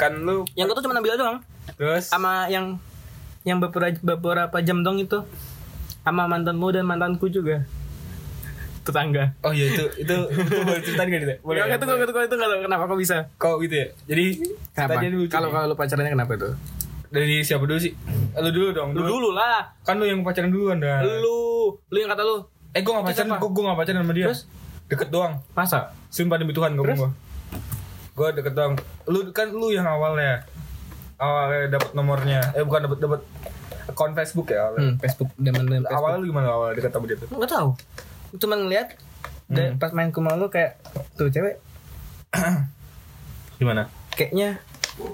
[0.00, 1.38] Kan lu yang gua tuh cuma Nabila doang.
[1.76, 2.08] Terus?
[2.08, 2.80] Sama yang
[3.44, 5.20] yang beberapa beberapa jam dong itu.
[6.00, 7.68] Sama mantanmu dan mantanku juga
[8.86, 11.34] tetangga Oh iya itu itu itu boleh ceritain gak gitu?
[11.42, 11.66] Boleh.
[11.66, 13.86] Boleh, itu, itu, itu, itu, nggak tahu kenapa kok bisa Kok gitu ya?
[14.06, 14.26] Jadi
[14.72, 15.02] Kenapa?
[15.26, 16.50] Kalau kalau lu pacarannya kenapa itu?
[17.10, 17.92] dari siapa dulu sih?
[18.36, 18.90] Lu dulu dong.
[18.92, 19.72] Lu dulu lah.
[19.86, 21.00] Kan lu yang pacaran duluan dah.
[21.02, 22.44] Lu, lu yang kata lu.
[22.76, 23.42] Eh gua gak pacaran, Terus apa?
[23.42, 24.26] gua, gua gak pacaran sama dia.
[24.28, 24.40] Terus?
[24.86, 25.32] Deket doang.
[25.56, 25.78] Masa?
[26.12, 27.10] Sumpah demi Tuhan gua.
[28.12, 28.74] Gua deket doang.
[29.08, 30.44] Lu kan lu yang awalnya
[31.16, 32.40] awalnya dapat nomornya.
[32.52, 33.20] Eh bukan dapat dapat
[33.86, 34.80] akun Facebook ya awalnya.
[34.82, 35.64] Hmm, Facebook zaman.
[35.88, 37.28] Awalnya lu gimana awalnya deket sama dia tuh?
[37.32, 37.68] Nggak tahu.
[38.32, 38.98] Cuma ngeliat
[39.46, 39.78] Hmm.
[39.78, 40.74] pas main ke mall lu kayak
[41.14, 41.62] tuh cewek
[43.58, 43.86] Gimana?
[44.10, 44.58] kayaknya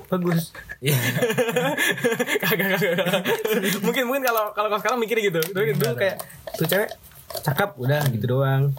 [0.09, 0.55] bagus.
[0.79, 0.95] Iya.
[2.43, 2.97] Kagak kagak.
[2.97, 3.23] kagak.
[3.85, 5.43] mungkin mungkin kalau kalau sekarang mikir gitu.
[5.45, 6.17] Dulu, dulu kayak
[6.55, 6.89] tuh cewek
[7.43, 8.73] cakep udah gitu doang.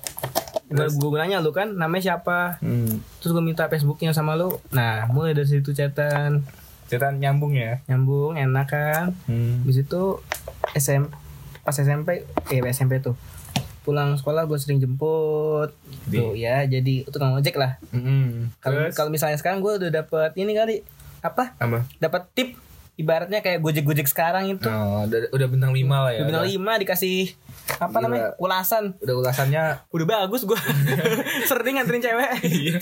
[0.65, 2.57] Gue gue nanya lu kan namanya siapa?
[2.57, 3.19] hmm.
[3.19, 4.57] Terus gue minta Facebooknya sama lu.
[4.69, 6.41] Nah mulai dari situ chatan
[6.87, 7.77] Ceritanya nyambung ya.
[7.85, 9.05] nyambung enak kan.
[9.25, 9.61] Hmm.
[9.61, 10.17] Habis itu
[10.73, 11.03] SM
[11.61, 13.13] pas SMP eh SMP tuh
[13.83, 18.49] pulang sekolah gue sering jemput Di- tuh ya jadi tukang ojek lah Hmm.
[18.57, 20.75] kalau Terus kalau misalnya sekarang gue udah dapet ini kali
[21.19, 21.83] apa apa?
[21.97, 22.49] dapat tip
[22.93, 26.19] ibaratnya kayak gojek gojek sekarang itu Oh, udah, udah bintang 5 lah ya.
[26.19, 27.33] udah bintang lima dikasih
[27.73, 28.03] apa Gila.
[28.03, 29.63] namanya ulasan Udah ulasannya
[29.95, 30.59] udah bagus gue
[31.49, 32.77] sering nganterin cewek Iya.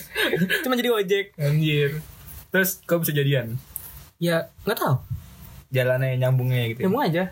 [0.61, 2.01] cuma jadi ojek Anjir.
[2.49, 3.55] Terus kok bisa jadian?
[4.17, 4.95] ya nggak tahu
[5.71, 6.79] Jalannya nyambungnya gitu.
[6.79, 6.89] ya Ya.
[6.89, 7.23] mau aja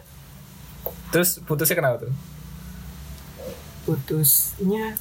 [1.09, 2.13] Terus putusnya kenapa tuh?
[3.89, 4.93] Putusnya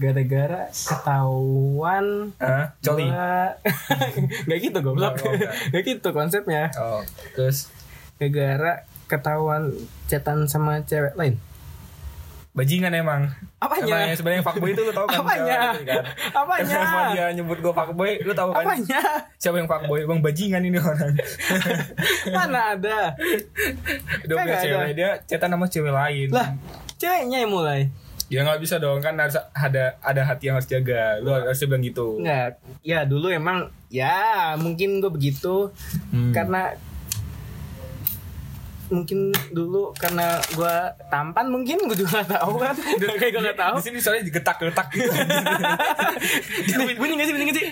[0.00, 2.72] gara-gara ketahuan Hah?
[2.80, 3.04] Coli.
[3.12, 3.60] Gua-
[4.48, 5.20] nggak gitu goblok.
[5.20, 6.72] Oh, nggak gitu konsepnya.
[6.80, 7.04] Oh,
[7.36, 7.68] terus?
[8.16, 9.76] Gara-gara ketahuan
[10.08, 11.36] chatan sama cewek lain
[12.56, 13.28] bajingan emang.
[13.56, 13.84] Apanya?
[13.86, 15.20] Emang yang sebenarnya fuckboy itu lu tahu kan?
[15.20, 15.58] Apanya?
[15.70, 16.04] Itu kan?
[16.34, 16.72] Apanya?
[16.74, 18.12] Kenapa dia nyebut gua fuckboy?
[18.18, 18.64] Lu tahu kan?
[18.64, 19.00] apanya
[19.36, 20.00] Siapa yang fuckboy?
[20.02, 21.12] Bang bajingan ini orang.
[22.28, 23.12] mana ada
[24.22, 24.64] Udah punya Kagak ada.
[24.64, 26.28] cewek dia chatan sama cewek lain.
[26.30, 26.48] lah
[26.96, 27.80] ceweknya yang mulai
[28.26, 31.20] Ya nggak bisa dong kan harus ada ada hati yang harus jaga.
[31.20, 32.18] Lu harus bilang gitu.
[32.18, 35.70] nggak ya dulu emang ya mungkin gue begitu
[36.10, 36.34] Hmm.
[36.34, 36.74] karena
[38.88, 39.18] mungkin
[39.50, 40.74] dulu karena gue
[41.06, 42.74] tampan mungkin gue juga gak tahu kan
[43.20, 45.10] kayak gue gak tahu Di sini soalnya digetak-getak gitu.
[46.78, 47.66] Nih, bunyi gak sih bunyi gak sih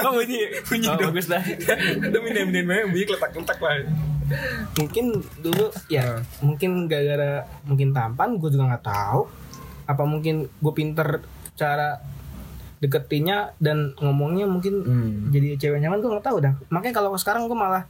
[0.00, 1.10] oh bunyi Bunyi oh, dong.
[1.10, 1.42] bagus dah
[2.06, 3.74] Udah minum-minum bunyi keletak-keletak lah.
[4.74, 5.04] mungkin
[5.38, 6.22] dulu ya Hmm.
[6.44, 7.30] mungkin gara-gara
[7.64, 9.24] mungkin tampan gue juga nggak tahu
[9.84, 11.24] apa mungkin gue pinter
[11.54, 11.96] cara
[12.78, 15.12] deketinnya dan ngomongnya mungkin Hmm.
[15.28, 17.88] jadi cewek nyaman gue nggak tahu dah makanya kalau sekarang gue malah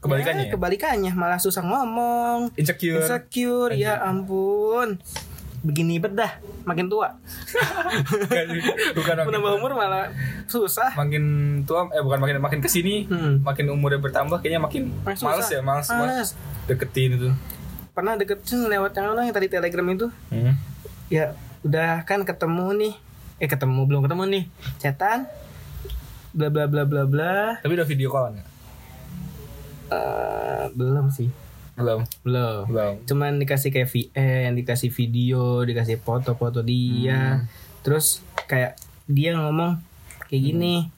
[0.00, 0.54] Kebalikannya ya, ya?
[0.54, 1.12] kebalikannya.
[1.16, 2.52] Malah susah ngomong.
[2.54, 3.00] Insecure.
[3.02, 5.00] insecure ya ampun.
[5.64, 7.10] Begini bedah makin tua.
[8.96, 10.12] Bukan makin, menambah umur malah
[10.46, 10.94] susah.
[10.94, 11.24] Makin
[11.66, 13.42] tua eh bukan makin makin ke sini Hmm.
[13.42, 16.28] makin umurnya bertambah kayaknya makin Makin males ya males, males
[16.70, 17.30] deketin itu.
[17.96, 20.06] Pernah deketin lewat yang yang tadi telegram itu?
[20.30, 20.54] Hmm.
[21.06, 22.94] ya udah kan ketemu nih.
[23.42, 24.44] Eh ketemu belum ketemu nih.
[24.78, 25.26] Chatan
[26.36, 27.58] bla bla bla bla bla.
[27.64, 28.55] Tapi udah video call nggak
[29.88, 31.28] Eh, belum sih.
[31.74, 32.02] Belum.
[32.20, 32.64] Belum.
[32.66, 32.94] Belum.
[33.04, 37.44] Cuman dikasih kayak VN dikasih video dikasih foto-foto dia.
[37.80, 39.78] Terus kayak dia ngomong
[40.26, 40.88] kayak gini.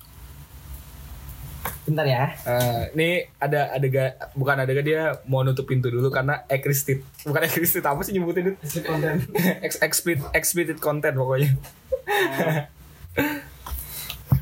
[1.85, 2.33] Bentar ya.
[2.47, 3.87] Eh, ini ada ada
[4.33, 8.81] bukan ada dia mau nutup pintu dulu karena explicit bukan explicit apa sih nyebutin itu?
[8.83, 9.25] Konten.
[9.67, 11.57] Ex- explicit explicit content pokoknya.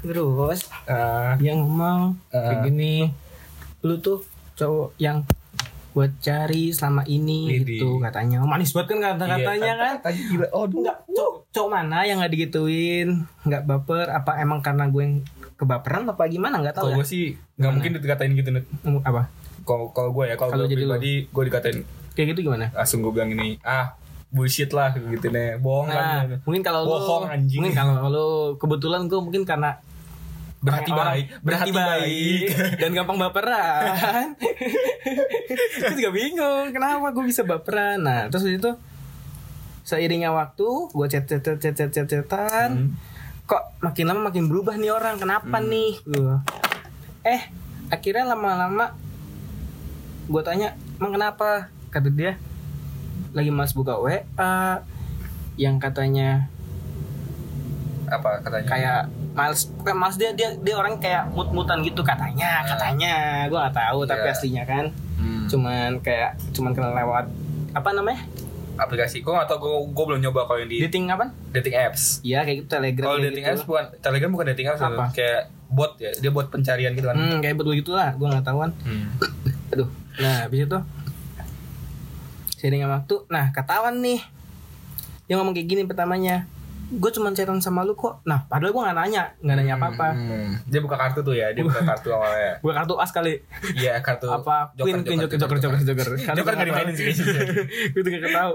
[0.03, 2.63] Terus Eh, dia ngomong kayak Eh.
[2.65, 2.95] gini.
[3.83, 4.23] Lu tuh
[4.57, 5.23] cowok yang
[5.97, 7.81] gue cari selama ini Widih.
[7.81, 8.45] gitu katanya.
[8.45, 9.95] Oh, manis banget kan kata-katanya iya, kan?
[9.97, 10.47] kata-katanya gila.
[10.53, 13.09] Oh Enggak, cowok, cowok mana yang nggak digituin?
[13.49, 14.07] Nggak baper?
[14.13, 15.17] Apa emang karena gue yang
[15.57, 16.61] kebaperan apa gimana?
[16.61, 16.97] Nggak tahu kalau ya.
[17.01, 17.25] gue sih
[17.57, 18.49] nggak mungkin dikatain gitu.
[18.85, 19.23] Ngomong apa?
[19.65, 20.77] Kalau kalau gue ya kalau gue lu?
[20.85, 21.79] pribadi gue dikatain.
[22.13, 22.69] Kayak gitu gimana?
[22.77, 26.99] Langsung gue bilang ini ah bullshit lah gitu nih bohong nah kan mungkin kalau lu
[26.99, 27.63] Bohong, anjing.
[27.63, 29.79] mungkin kalau lu kebetulan gue mungkin karena
[30.67, 31.27] berhati orang- baik.
[31.41, 32.41] berhati baik.
[32.77, 34.35] dan gampang baperan.
[35.79, 38.01] Gue juga bingung kenapa gue bisa baperan?
[38.01, 38.71] Nah terus itu
[39.81, 42.91] seiringnya waktu gue chat chat chat chat chat chat chatan Hmm.
[43.47, 46.03] kok makin lama makin berubah nih orang kenapa nih?
[46.03, 46.43] Gua.
[47.23, 47.47] eh
[47.87, 48.99] akhirnya lama-lama
[50.27, 51.71] gue tanya emang kenapa?
[51.89, 52.35] Kata dia
[53.31, 54.83] lagi mas buka WA
[55.55, 56.51] yang katanya
[58.07, 58.67] apa katanya?
[58.67, 59.01] kayak
[59.37, 63.45] kayak males dia dia dia orang kayak mut-mutan gitu katanya katanya.
[63.47, 64.33] Gue nggak tahu tapi Iya.
[64.33, 64.87] aslinya kan.
[65.17, 65.45] Hmm.
[65.47, 67.29] cuman kayak cuman kenal lewat
[67.73, 68.25] apa namanya?
[68.77, 71.33] Aplikasi gue atau gue gue belum nyoba kalau yang di dating apa?
[71.51, 72.21] Dating apps.
[72.21, 73.53] Iya kayak gitu telegram kalau dating gitu.
[73.53, 75.05] apps bukan telegram bukan dating apps Apa?
[75.11, 77.17] kayak bot ya dia bot pencarian gitu kan.
[77.17, 79.07] Hmm kayak betul gitulah gue nggak tahu kan Hmm.
[79.73, 79.89] aduh.
[80.17, 80.79] Nah habis itu
[82.57, 83.17] sering sama waktu.
[83.29, 84.21] Nah ketahuan nih.
[85.25, 86.47] Dia ngomong kayak gini pertamanya
[86.87, 88.23] gue cuma chatan sama lu kok.
[88.23, 90.51] Nah padahal gue nggak nanya nggak nanya apa apa Hmm.
[90.71, 92.63] Dia buka kartu tuh ya, dia buka kartu awalnya.
[92.63, 93.35] gue kartu as kali.
[93.75, 94.71] Iya, kartu apa?
[94.79, 96.09] Queen queen joker joker joker joker.
[96.15, 96.53] Joker.
[96.55, 97.05] Nggak dimainin sih
[97.91, 98.53] gue tuh gak tahu.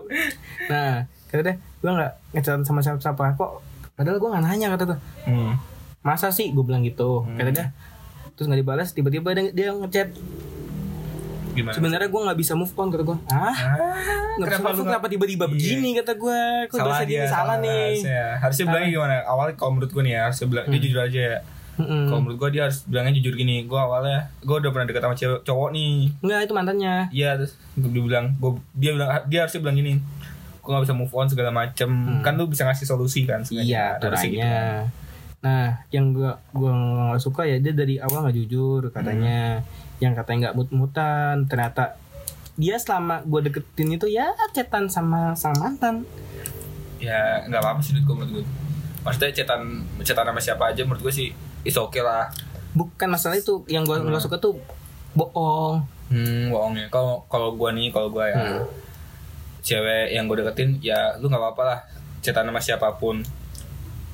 [0.71, 3.51] Nah kata dia gue nggak ngechat sama siapa siapa kok?
[3.99, 4.99] Padahal gue nggak nanya kata tuh.
[5.27, 5.53] Hmm.
[6.01, 6.49] masa sih?
[6.55, 7.27] Gue bilang gitu.
[7.35, 7.67] Kata dia.
[8.33, 10.09] Terus nggak dibalas tiba-tiba dia, dia ngechat
[11.51, 11.73] Gimana?
[11.73, 13.55] sebenarnya gue nggak bisa move on kata gue ah
[14.35, 15.51] nggak bisa move on kenapa tiba-tiba Iya.
[15.51, 17.75] begini kata gue kok salah dia dia salah nih.
[17.97, 19.13] harusnya, harusnya bilangnya gimana?
[19.23, 21.39] Awalnya kalau menurut gue nih ya harusnya bilang dia jujur aja ya.
[21.81, 25.15] Kalau menurut gue dia harus bilangnya jujur gini gue awalnya gue udah pernah deket sama
[25.15, 25.95] cewek cowok nih.
[26.19, 26.95] Enggak itu mantannya.
[27.09, 29.93] Iya terus dia bilang gue dia bilang dia harusnya bilang gini
[30.61, 31.89] gue gak bisa move on segala macem.
[32.21, 33.59] Kan lu bisa ngasih solusi kan Hmm.
[33.59, 33.97] iya.
[33.97, 34.83] Harusnya gitu kan.
[35.41, 39.57] nah yang gua gua nggak suka ya dia dari awal nggak jujur katanya.
[39.57, 39.89] Hmm.
[40.01, 41.95] Yang katanya nggak mut-mutan ternyata
[42.57, 46.03] dia selama gue deketin itu ya cetan sama sang mantan.
[46.99, 48.43] Ya nggak apa-apa sih menurut gue
[49.01, 51.29] maksudnya cetan cetan sama siapa aja menurut gue sih
[51.63, 52.27] is oke lah.
[52.73, 54.57] Bukan masalah itu yang gue nggak suka tuh
[55.13, 55.85] bohong.
[56.09, 56.85] Hmm bohong ya.
[56.89, 58.65] Kalau kalau gue nih kalau gue ya Hmm.
[59.61, 61.79] cewek yang gue deketin ya lu nggak apa-apa lah
[62.19, 63.21] cetan sama siapa pun.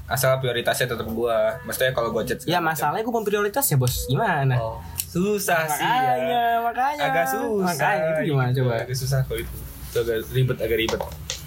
[0.08, 4.08] Asal prioritasnya tetap gue maksudnya kalau gue chat ya masalahnya gue prioritas ya bos.
[4.08, 4.56] Gimana?
[4.56, 6.46] Oh, susah sih makanya ya.
[6.60, 7.04] makanya.
[7.08, 7.72] Agak susah.
[7.72, 8.60] Makanya itu gimana gitu.
[8.60, 8.74] coba?
[8.84, 9.56] Agak susah kalau itu.
[9.64, 11.02] Itu agak ribet agak ribet.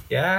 [0.09, 0.31] Ya.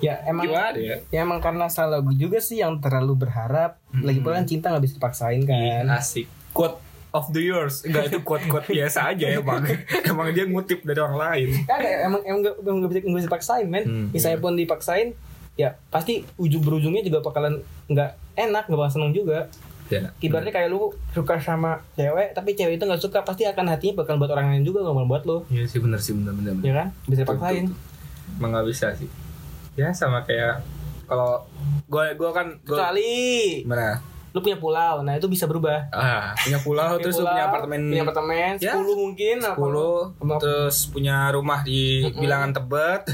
[0.00, 0.96] Ya emang gimana ya?
[1.12, 3.76] ya emang karena salah gue juga sih yang terlalu berharap.
[3.92, 5.84] Lagi pula kan cinta nggak bisa dipaksain kan.
[5.92, 6.24] asik.
[6.56, 6.80] Quote
[7.12, 7.84] of the years.
[7.84, 9.62] Enggak itu quote quote biasa aja ya bang
[10.10, 11.48] emang dia ngutip dari orang lain.
[11.68, 13.84] Kagak, emang emang gak, emang gak bisa gak bisa dipaksain men.
[13.84, 15.08] Hmm, misalnya pun dipaksain
[15.58, 17.60] ya pasti ujung berujungnya juga bakalan
[17.90, 19.50] nggak enak nggak bakal seneng juga
[19.90, 24.00] ya ibaratnya kayak lu suka sama cewek tapi cewek itu nggak suka pasti akan hatinya
[24.00, 26.54] bakal buat orang lain juga nggak buat lo Iya sih bener sih bener bener.
[26.60, 26.88] ya kan?
[27.04, 27.66] Bisa dipaksain.
[28.32, 29.10] Emang nggak bisa sih.
[29.74, 30.62] Ya sama kayak
[31.04, 31.42] kalau
[31.84, 33.10] gue gue kan gua, kecuali
[33.64, 33.98] mana
[34.30, 35.90] lu punya pulau nah itu bisa berubah.
[35.90, 40.14] Ah punya pulau terus lu pulau, punya apartemen punya apartemen Ya, 10 mungkin apa- 10
[40.22, 41.82] apa- terus punya rumah di
[42.14, 43.10] bilangan Tebet.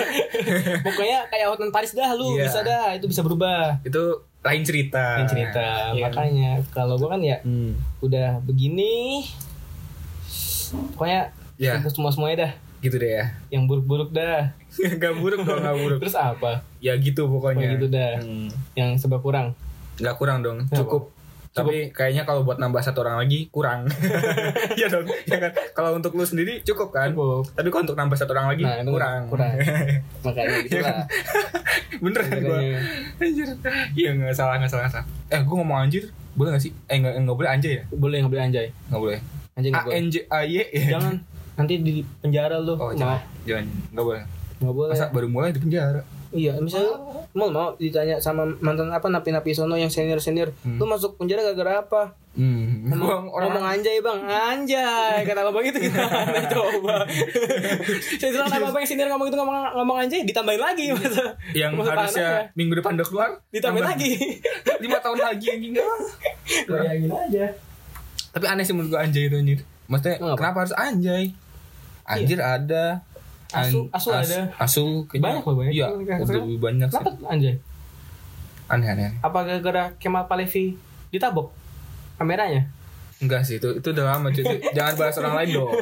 [0.84, 2.44] Pokoknya kayak Hotman Paris dah lu Iya.
[2.44, 3.80] bisa dah itu bisa berubah.
[3.82, 5.18] Itu lain cerita.
[5.18, 5.66] Yang cerita.
[5.90, 6.02] Iya.
[6.02, 7.76] makanya kalau gua kan ya Hmm.
[8.00, 9.24] udah begini
[10.92, 11.76] pokoknya Ya.
[11.86, 12.52] semua semuanya dah.
[12.80, 13.24] Gitu deh ya.
[13.50, 14.56] Yang buruk-buruk dah.
[14.96, 15.98] Gak buruk dong gak buruk.
[16.00, 16.64] Terus apa?
[16.78, 17.66] Ya gitu pokoknya.
[17.66, 18.16] Oh, gitu dah.
[18.16, 18.48] Hmm.
[18.72, 19.52] yang sebab kurang.
[19.98, 20.64] Nggak kurang dong.
[20.66, 21.12] Cukup.
[21.50, 23.84] Tapi kayaknya kalau buat nambah satu orang lagi kurang.
[24.78, 25.04] Iya dong.
[25.26, 25.52] Ya kan?
[25.74, 27.10] Kalau untuk lu sendiri cukup kan?
[27.10, 27.44] Cukup.
[27.52, 29.20] tapi kalau untuk nambah satu orang lagi Nah, kurang.
[29.28, 29.52] kurang.
[30.24, 31.04] makanya gitu lah
[31.98, 32.56] bener kan gua.
[32.56, 32.80] Makanya.
[33.18, 33.48] anjir.
[33.98, 35.06] Iya nggak salah nggak salah nggak salah.
[35.34, 36.04] Eh gua ngomong anjir
[36.38, 36.72] boleh nggak sih?
[36.86, 37.84] Eh nggak nggak boleh anjay ya?
[37.90, 38.66] Boleh ngambil anjay.
[38.92, 39.18] Nggak boleh.
[39.58, 39.98] Anjay a nggak boleh.
[39.98, 40.56] N j a y.
[40.70, 41.14] Ya jangan.
[41.58, 42.74] Nanti di penjara lu.
[42.78, 43.18] Oh jangan.
[43.42, 44.22] Jangan nggak boleh.
[44.62, 44.92] Nggak boleh.
[44.94, 46.02] Masa baru mulai di penjara?
[46.30, 46.94] Iya misalnya
[47.34, 51.82] mau mau ditanya sama mantan apa napi-napi sono yang senior senior lu masuk penjara gara-gara
[51.82, 57.02] apa hmm ngomong, Gua ngomong anjay bang anjay kata abang itu gimana coba
[58.16, 61.74] saya bilang apa abang yang senior ngomong itu ngomong ngomong anjay ditambahin lagi masa yang
[61.74, 62.06] masa harusnya
[62.46, 62.54] tahanannya.
[62.54, 64.10] minggu depan udah keluar ditambahin tambah lagi
[64.84, 65.72] lima tahun lagi anjing
[66.70, 67.46] bayangin aja
[68.30, 69.58] Tapi aneh sih menurut gue anjay itu anjir.
[69.84, 70.38] Maksudnya Kenapa?
[70.38, 71.24] kenapa harus anjay?
[72.04, 73.02] Anjir ada.
[73.50, 74.54] Asu- asu ada.
[74.54, 75.72] Asu kayaknya- Banyak loh, banyak.
[75.72, 76.94] Iya, Sekarang- udah lebih banyak sih.
[76.96, 77.54] kenapa anjay
[78.68, 79.04] Aneh aneh.
[79.04, 79.18] aneh.
[79.18, 80.78] apa gara-gara Kemal Palevi
[81.10, 81.50] ditabok
[82.20, 82.62] kameranya
[83.18, 84.44] Enggak sih itu itu udah lama cuy.
[84.76, 85.72] jangan bahas orang lain dong.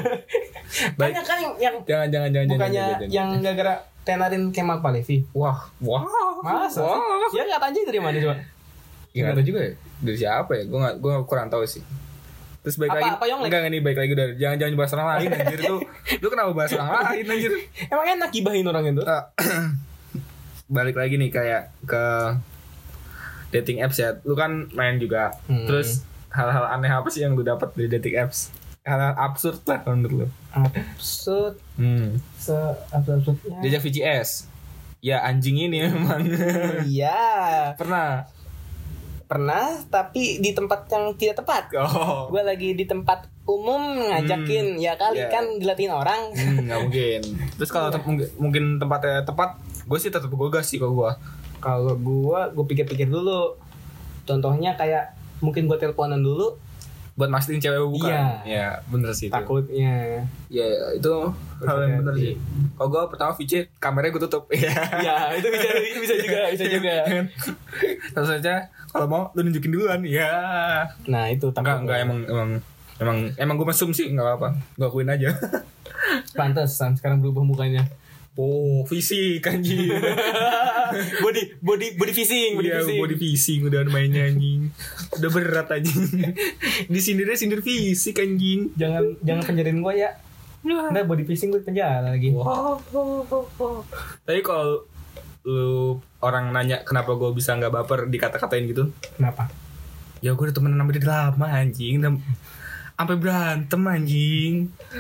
[0.95, 1.15] Baik.
[1.15, 5.23] banyak kan yang, yang Jangan jangan jangan bukannya jangan, jangan, yang gara-gara tenarin Kemal Palevi
[5.33, 6.03] wah wah
[6.41, 6.99] masa wah.
[7.29, 7.37] sih?
[7.37, 8.37] ya nggak anjay dari mana coba
[9.11, 10.63] Ya, nggak tahu juga ya dari siapa ya.
[10.65, 11.83] Gue nggak gue kurang tahu sih.
[12.59, 13.47] Terus baik Apa- lagi apa Yonglek?
[13.49, 15.81] enggak nih baik lagi udah jangan jangan bahas orang lain anjir tuh.
[16.17, 17.53] Lu kenapa bahas orang lain anjir?
[17.93, 19.23] emang enak gibahin orang itu Eh,
[20.69, 22.05] balik lagi nih kayak ke
[23.51, 25.65] dating apps ya lu kan main juga Hmm.
[25.65, 28.53] terus hal-hal aneh apa sih yang lu dapat dari dating apps?
[28.81, 30.27] Hal-hal absurd lah menurut lu.
[30.51, 31.61] Absurd?
[31.75, 32.17] Hmm.
[32.35, 32.55] se
[32.89, 34.31] absurd-absurdnya jajak VCS
[34.99, 36.25] ya anjing ini memang
[36.85, 37.71] iya.
[37.75, 38.27] Pernah?
[39.25, 41.69] Pernah tapi di tempat yang tidak tepat.
[41.77, 42.27] Oh.
[42.29, 45.29] Gue lagi di tempat umum ngajakin ya kali Iya.
[45.29, 46.33] kan dilatin orang.
[46.33, 47.21] Hmm, nggak mungkin.
[47.55, 51.11] Terus kalau te- mungkin- mungkin tempatnya tepat gue sih tetap gue gas sih kalau gue
[51.59, 53.53] kalau gue gue pikir-pikir dulu.
[54.25, 56.59] Contohnya kayak mungkin gue teleponan dulu.
[57.19, 58.15] Buat mastiin cewek bukan?
[58.15, 58.27] Iya.
[58.47, 59.35] ya bener sih itu.
[59.35, 60.23] Takutnya.
[60.47, 61.13] Ya itu
[61.67, 62.35] hal yang bener sih.
[62.79, 64.47] Kalau gue pertama VC kameranya gue tutup.
[64.55, 64.71] Ya
[65.03, 66.95] ya itu bisa itu bisa juga bisa juga.
[68.15, 70.01] Tentu saja kalau mau lu nunjukin duluan.
[70.07, 70.31] Ya.
[71.11, 72.51] nah itu Enggak enggak emang emang
[73.03, 74.49] emang emang gue mesum sih enggak apa-apa.
[74.79, 75.35] Gue akuin aja.
[76.39, 77.83] Pantesan sekarang berubah mukanya.
[78.39, 79.91] Oh, fisik anjing.
[81.25, 83.03] body body body fishing, body Iya, fishing.
[83.03, 84.71] body fisik udah mainnya anjing.
[85.13, 86.07] Udah berat anjing.
[86.93, 88.71] Di sindirnya sindir fisik anjing.
[88.79, 90.11] Jangan jangan penjarain gua ya.
[90.63, 92.31] Ntar body fishing gue penjara lagi.
[92.31, 92.79] Wow.
[94.23, 94.87] Tapi kalau
[95.43, 99.49] lu orang nanya kenapa gue bisa nggak baper dikata-katain gitu, Kenapa?
[100.19, 102.03] ya gue udah temenan sama dia lama anjing,
[102.99, 104.55] sampai berantem anjing.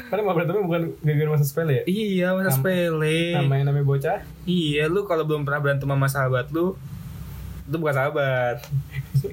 [0.06, 1.84] Karena mau berantemnya bukan gara-gara masa sepele ya.
[1.90, 3.18] Iya, masa Nam- sepele.
[3.34, 4.18] Namanya namanya bocah.
[4.46, 6.78] Iya, lu kalau belum pernah berantem sama sahabat lu,
[7.66, 8.62] itu bukan sahabat.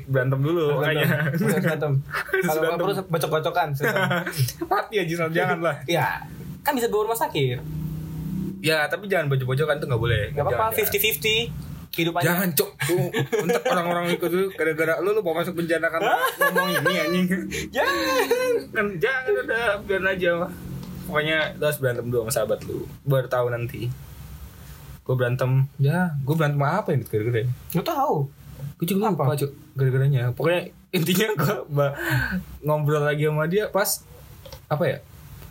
[0.10, 1.30] Berantem dulu makanya.
[1.38, 1.62] Berantem.
[1.62, 1.94] Berantem.
[2.02, 2.86] Kalau nggak berantem.
[3.06, 3.68] perlu bacok-bacokan.
[4.74, 5.76] Mati aja jangan lah.
[5.86, 6.26] Ya,
[6.66, 7.62] kan bisa bawa rumah sakit.
[8.66, 10.34] Ya, tapi jangan bocok-bocokan tuh nggak boleh.
[10.34, 11.54] Gak apa-apa, Jangan, jangan.
[11.54, 12.26] 50-50 kehidupannya.
[12.26, 12.70] Jangan cok
[13.40, 17.26] Untuk orang-orang ikut tuh Gara-gara lu Lu mau masuk penjara karena Ngomong ini anjing.
[17.70, 18.24] Jangan.
[18.70, 20.32] kan Jangan udah Biar aja
[21.04, 22.84] Pokoknya Lu harus berantem dulu sama sahabat lu.
[23.02, 23.88] Baru tahu nanti.
[25.02, 25.72] Gue berantem.
[25.76, 28.28] Ya Gue berantem apa yang gara-gara Gak tahu.
[28.76, 30.30] Gue juga lupa cok Gara-garanya.
[30.32, 31.88] Pokoknya Intinya gue
[32.62, 34.04] Ngobrol lagi sama dia Pas
[34.66, 34.98] Apa ya?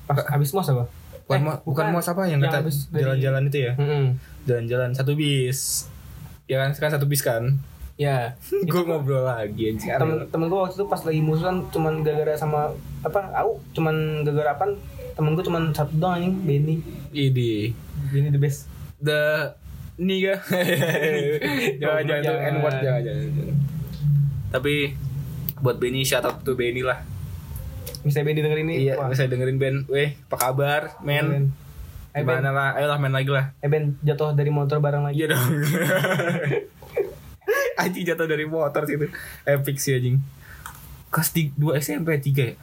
[0.05, 0.85] Pas habis mos apa?
[1.25, 3.73] Bukan, Eh, mo- bukan mau apa yang, yang kata jalan-jalan itu ya.
[4.45, 5.89] Jalan-jalan satu bis
[6.45, 7.57] Ya kan sekarang satu bis kan
[7.95, 8.35] Ya.
[8.67, 13.21] Gue ngobrol lagi Temen, temen gue waktu itu pas lagi musuhan cuman gara-gara sama apa?
[13.37, 14.65] Aku cuman gara-gara apa?
[15.15, 16.83] Temen gue cuman satu doang anjing, Benny.
[17.15, 17.71] Ini
[18.11, 18.67] Benny the best.
[18.97, 19.53] the
[19.95, 20.41] niga
[21.79, 22.51] jangan jangan Jangan.
[22.51, 23.57] n word jangan, jangan jangan.
[24.51, 24.75] tapi
[25.57, 26.99] buat Benny shout out to Benny lah
[28.03, 28.75] Bisa Benny denger ini.
[28.83, 31.55] iya bisa dengerin Ben weh apa kabar men
[32.15, 35.19] Eh Ben, gimana lah ayolah main lagi lah eh Ben jatuh dari motor bareng lagi.
[35.19, 35.43] iya dong
[37.77, 39.11] anjing jatuh dari motor situ
[39.45, 40.23] epic sih anjing
[41.09, 42.55] kelas 2 SMP 3 ya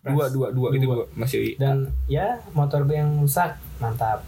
[0.00, 0.94] dua dua dua itu Dua.
[0.94, 3.60] gua masih Dan ya motor gue yang rusak.
[3.76, 4.24] Mantap.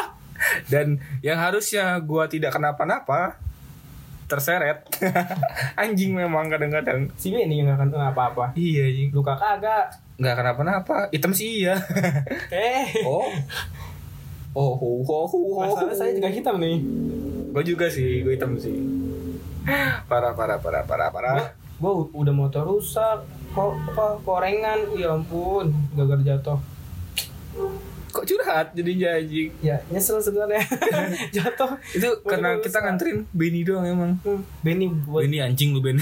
[0.72, 3.36] dan yang harusnya gua tidak kenapa-napa
[4.24, 4.86] terseret
[5.76, 8.44] anjing memang kadang-kadang Si Benny yang gak akan apa-apa.
[8.54, 9.90] iya anjing Luka kagak.
[10.16, 11.76] nggak kenapa-napa hitam sih iya
[12.48, 13.02] Eh.
[13.02, 13.28] oh
[14.52, 16.78] oh oh oh oh, Masalah saya juga hitam nih.
[17.50, 18.74] gue juga sih gue hitam sih
[20.10, 21.38] parah parah parah parah parah
[21.76, 23.24] Gue udah motor rusak.
[23.50, 24.84] Kok apa korengan?
[24.92, 26.60] Ya ampun, gagal jatuh.
[28.10, 30.58] kok curhat jadinya anjing Ya nyesel sebenarnya
[31.36, 31.78] jatuh.
[31.88, 35.94] itu karena kita nganterin Benny doang emang Hmm, Benny buat Benny anjing lu Ben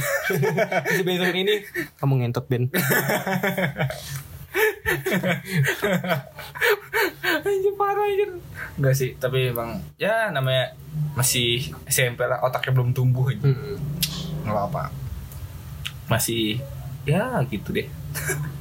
[0.89, 1.55] si Benny denger ini
[1.95, 2.73] kamu ngentot Ben.
[7.45, 8.33] anjing parah anjing.
[8.79, 10.73] Enggak sih tapi emang ya namanya
[11.15, 13.77] masih SMP lah otaknya belum tumbuh aja Hmm.
[14.45, 14.83] nggak apa
[16.07, 16.61] masih
[17.05, 17.87] ya gitu deh.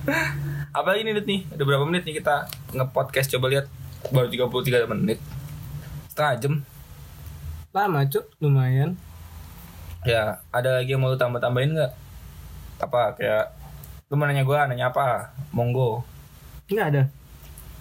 [0.77, 1.41] Apalagi nih Dut, nih?
[1.49, 3.33] Udah berapa menit nih kita nge-podcast?
[3.33, 3.65] Coba lihat
[4.07, 5.17] baru 33 menit.
[6.11, 6.53] Setengah jam.
[7.71, 8.93] Lama cuk, lumayan.
[10.05, 11.91] ya ada lagi yang mau lu tambah-tambahin nggak?
[12.79, 13.45] Apa kayak
[14.07, 15.05] lu mau nanya gue nanya apa
[15.51, 16.03] monggo
[16.67, 17.03] Enggak ada.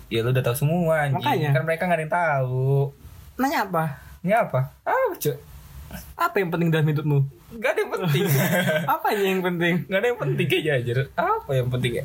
[0.07, 1.51] ya lu udah tahu semua anjing Makanya.
[1.51, 2.71] kan mereka nggak ada yang tahu
[3.37, 3.85] Nanya apa?
[4.21, 5.35] ini apa ah cuy
[6.15, 7.19] Apa yang penting dalam hidupmu?
[7.53, 8.25] nggak ada yang penting
[8.95, 9.75] Apa yang penting?
[9.85, 12.05] nggak ada yang penting kayaknya aja apa yang penting ya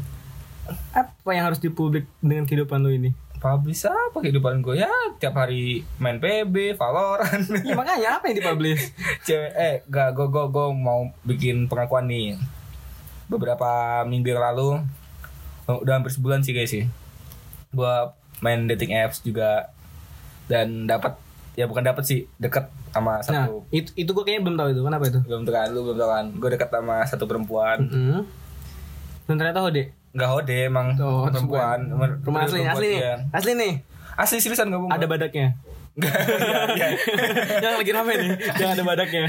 [0.91, 3.11] Apa yang harus dipublik dengan kehidupan lu ini?
[3.37, 8.93] publish apa kehidupan gue ya tiap hari main PB Valorant Ya makanya apa yang dipublish?
[9.25, 12.37] cewek eh gak gue gue gue mau bikin pengakuan nih
[13.31, 13.69] beberapa
[14.03, 14.83] minggu yang lalu
[15.65, 16.83] oh, udah hampir sebulan sih guys sih
[17.71, 17.93] gue
[18.39, 19.71] main dating apps juga
[20.45, 21.15] dan dapat
[21.53, 24.81] ya bukan dapat sih deket sama Nah, satu itu itu gue kayaknya belum tahu itu.
[24.83, 25.19] Kenapa itu?
[25.23, 28.21] belum tahu kan lu belum tahu kan gue deket sama satu perempuan Hmm.
[29.23, 29.95] Dan ternyata hode.
[30.11, 32.07] nggak hode emang Oh, perempuan Rumah
[32.43, 32.99] asli, Perempuan, asli nih.
[33.31, 33.73] Asli nih.
[34.13, 35.47] asli seriusan gak bohong Ada badaknya.
[35.91, 36.13] Nggak,
[36.71, 36.97] iya, iya.
[37.59, 38.29] Yang lagi rame nih.
[38.55, 39.23] Jangan ada badaknya.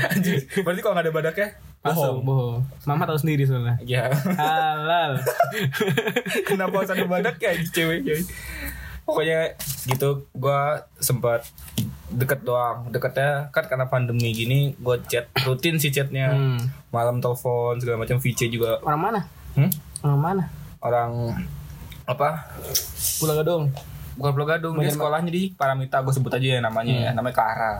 [0.62, 1.48] berarti kalau nggak ada badaknya
[1.84, 2.58] Bohong, bohong.
[2.84, 3.74] Mama tahu sendiri soalnya.
[3.82, 5.18] ya Halal.
[6.48, 8.24] kenapa harus ada badaknya cewek cewek
[9.02, 11.42] pokoknya gitu gua sempat
[12.08, 16.60] deket doang deketnya kan karena pandemi gini gue chat rutin sih chatnya Hmm.
[16.88, 19.20] malam telepon segala macam VC juga Orang mana?
[19.56, 19.70] hmm?
[20.02, 20.44] Orang mana?
[20.78, 21.34] orang
[22.04, 22.46] apa
[23.18, 23.64] Pulang Gadung.
[24.14, 27.34] bukan Pulau Gadung dia Bagian sekolahnya di Paramita gue sebut aja ya namanya ya namanya
[27.34, 27.72] Clara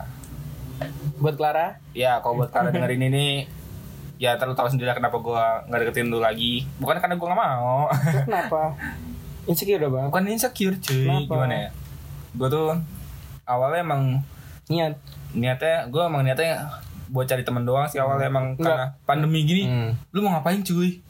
[1.16, 1.78] Buat Clara.
[1.92, 3.26] ya kalau buat Clara dengerin ini
[4.16, 7.88] ya terlalu tahu sendiri kenapa gue nggak deketin lu lagi bukan karena gue nggak mau
[8.26, 8.62] Kenapa?
[9.42, 10.06] Insecure bang.
[10.08, 11.26] bukan insecure cuy Kenapa?
[11.28, 11.68] gimana ya
[12.32, 12.68] gue tuh
[13.44, 14.02] awalnya emang
[14.64, 14.94] Niat.
[15.32, 16.70] niatnya gue emang niatnya
[17.08, 18.64] buat cari temen doang sih awalnya emang Enggak.
[18.64, 19.90] karena pandemi gini Hmm.
[20.10, 21.02] lu mau ngapain cuy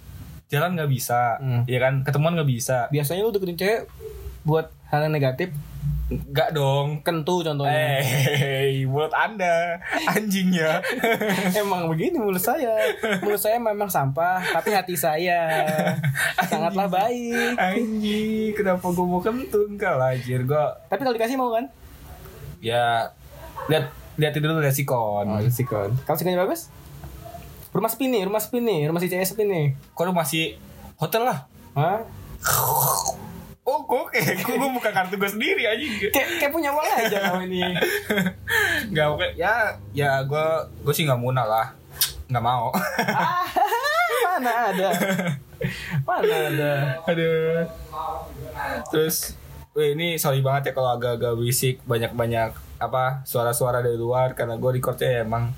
[0.48, 1.62] jalan nggak bisa Hmm.
[1.64, 3.80] ya kan ketemuan nggak bisa Biasanya lu deketin cewek
[4.42, 5.48] buat hal yang negatif?
[6.12, 7.00] Enggak dong.
[7.00, 8.04] kentu contohnya.
[8.04, 10.84] Eh, mulut Anda anjingnya.
[11.64, 12.76] emang begini mulut saya.
[13.24, 15.48] Mulut saya memang sampah tapi hati saya.
[16.44, 17.56] Sangatlah baik.
[17.56, 20.44] Anjing, kenapa gue mau kentut enggak lah anjir.
[20.44, 21.64] Gua tapi kalau dikasih mau kan?
[22.60, 23.08] Ya
[23.72, 23.88] lihat
[24.20, 25.24] lihat dulu resikon.
[25.48, 25.96] sikon.
[26.04, 26.68] Kalau sikonnya bagus?
[27.72, 30.60] Rumah sepi nih rumah sepi nih rumah si CS sepi nih Kok lu masih
[31.00, 31.48] hotel lah?
[31.72, 32.04] Hah?
[33.92, 35.84] Kok kayak gue buka kartu gue sendiri aja.
[36.08, 37.60] kayak kayak punya uang aja kamu ini
[38.88, 39.26] Enggak oke.
[39.36, 40.46] Ya, ya gue
[40.80, 41.76] gue sih nggak muna lah.
[42.32, 42.72] Nggak mau.
[42.72, 43.44] Ah,
[44.32, 44.88] mana ada
[46.08, 46.72] mana ada
[47.04, 47.68] Aduh.
[48.88, 49.36] Terus
[49.72, 54.70] Wih, ini sorry banget ya kalau agak-agak berisik banyak-banyak apa suara-suara dari luar karena gue
[54.70, 55.48] recordnya emang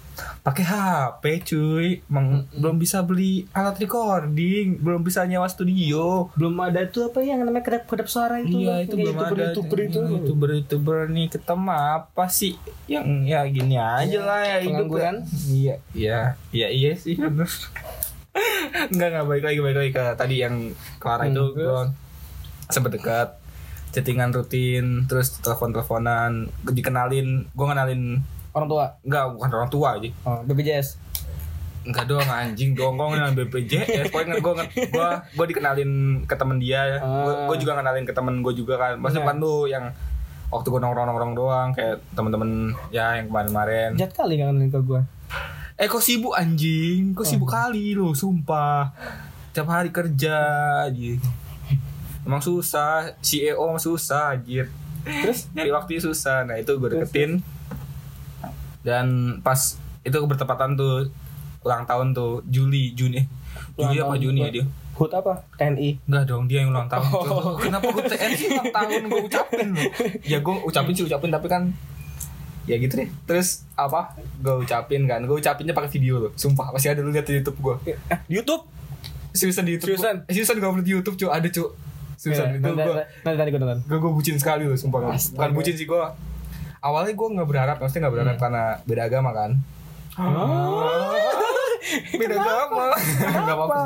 [0.41, 1.89] pakai HP cuy.
[2.07, 6.31] Emang belum bisa beli alat recording belum bisa nyewa studio.
[6.33, 9.79] Belum ada tuh apa yang namanya kedap kedap suara itu iya itu belum ada youtuber
[9.83, 9.99] itu.
[9.99, 12.55] Youtuber youtuber nih ketemu apa sih?
[12.87, 15.17] Yang ya gini aja lah ya hidup Pengangguran?
[15.51, 16.21] iya iya
[16.55, 17.19] iya iya sih.
[17.25, 17.51] Bener
[18.95, 20.55] Enggak enggak baik lagi baik lagi ke tadi yang
[20.99, 21.67] Clara itu Hmm, terus?
[21.67, 21.83] gue
[22.67, 23.29] sempet dekat
[23.95, 28.19] chattingan rutin terus telepon teleponan dikenalin gue kenalin
[28.51, 28.85] orang tua?
[29.07, 30.11] Enggak bukan orang tua aja.
[30.27, 30.89] Oh, BPJS
[31.85, 34.53] enggak doang anjing gue kenalin BPJS pokoknya gue
[34.91, 35.91] gue gue dikenalin
[36.27, 36.99] ke temen dia.
[36.99, 37.47] Ah.
[37.47, 38.99] gue juga kenalin ke temen gue juga kan.
[38.99, 39.85] Maksudnya bukan lu yang
[40.51, 43.95] waktu gue nongkrong nongkrong doang kayak temen-temen ya yang kemarin-kemarin.
[43.95, 45.07] Jahat kali kan ke gua?
[45.75, 47.15] Eh kok sibuk anjing?
[47.15, 48.91] Kok sibuk kali lu sumpah.
[49.55, 50.35] Tiap hari kerja
[50.91, 51.44] anjing
[52.25, 53.13] emang susah.
[53.21, 54.69] CEO emang susah anjir.
[55.05, 55.49] Terus?
[55.53, 56.43] Nyari waktunya susah.
[56.43, 57.45] Nah itu gue deketin.
[58.81, 59.07] Dan
[59.41, 59.57] pas
[60.01, 61.09] itu bertepatan tuh
[61.61, 63.25] ulang tahun tuh Juli Juni.
[63.75, 65.43] Juli apa Juni ya dia HUT apa?
[65.59, 67.59] TNI Enggak dong dia yang ulang tahun Oh.
[67.59, 69.01] Kenapa gue TN sih ulang tahun?
[69.09, 69.91] Gue ucapin loh.
[70.23, 71.75] Ya gue ucapin sih ucapin tapi kan
[72.65, 73.09] Ya gitu deh.
[73.25, 74.15] Terus apa?
[74.39, 75.21] Gue ucapin kan.
[75.21, 76.71] Gue ucapinnya pakai video loh Sumpah.
[76.71, 78.63] Masih ada lu lihat di Youtube gue eh, di YouTube?
[79.33, 80.15] Seriusan di Youtube Seriusan?
[80.17, 81.27] gua- eh, Seriusan gue upload di Youtube cuy.
[81.29, 81.69] Ada cuy
[82.25, 85.13] Seriusan Ya, itu nanti, gue nanti, nanti gue nonton gue gue bucin sekali loh sumpah
[85.13, 85.37] Astaga.
[85.37, 86.01] bukan bucin sih gue
[86.81, 89.51] awalnya gue nggak berharap maksudnya nggak berharap karena beda agama kan.
[92.15, 92.85] Beda agama.
[93.45, 93.83] Nggak apa-apa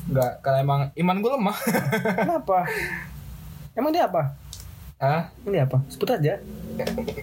[0.00, 1.56] nggak karena emang iman gue lemah.
[2.18, 2.58] Kenapa?
[3.72, 4.22] Emang dia apa?
[4.98, 5.78] Ah emang dia apa?
[5.86, 6.34] Sebut aja.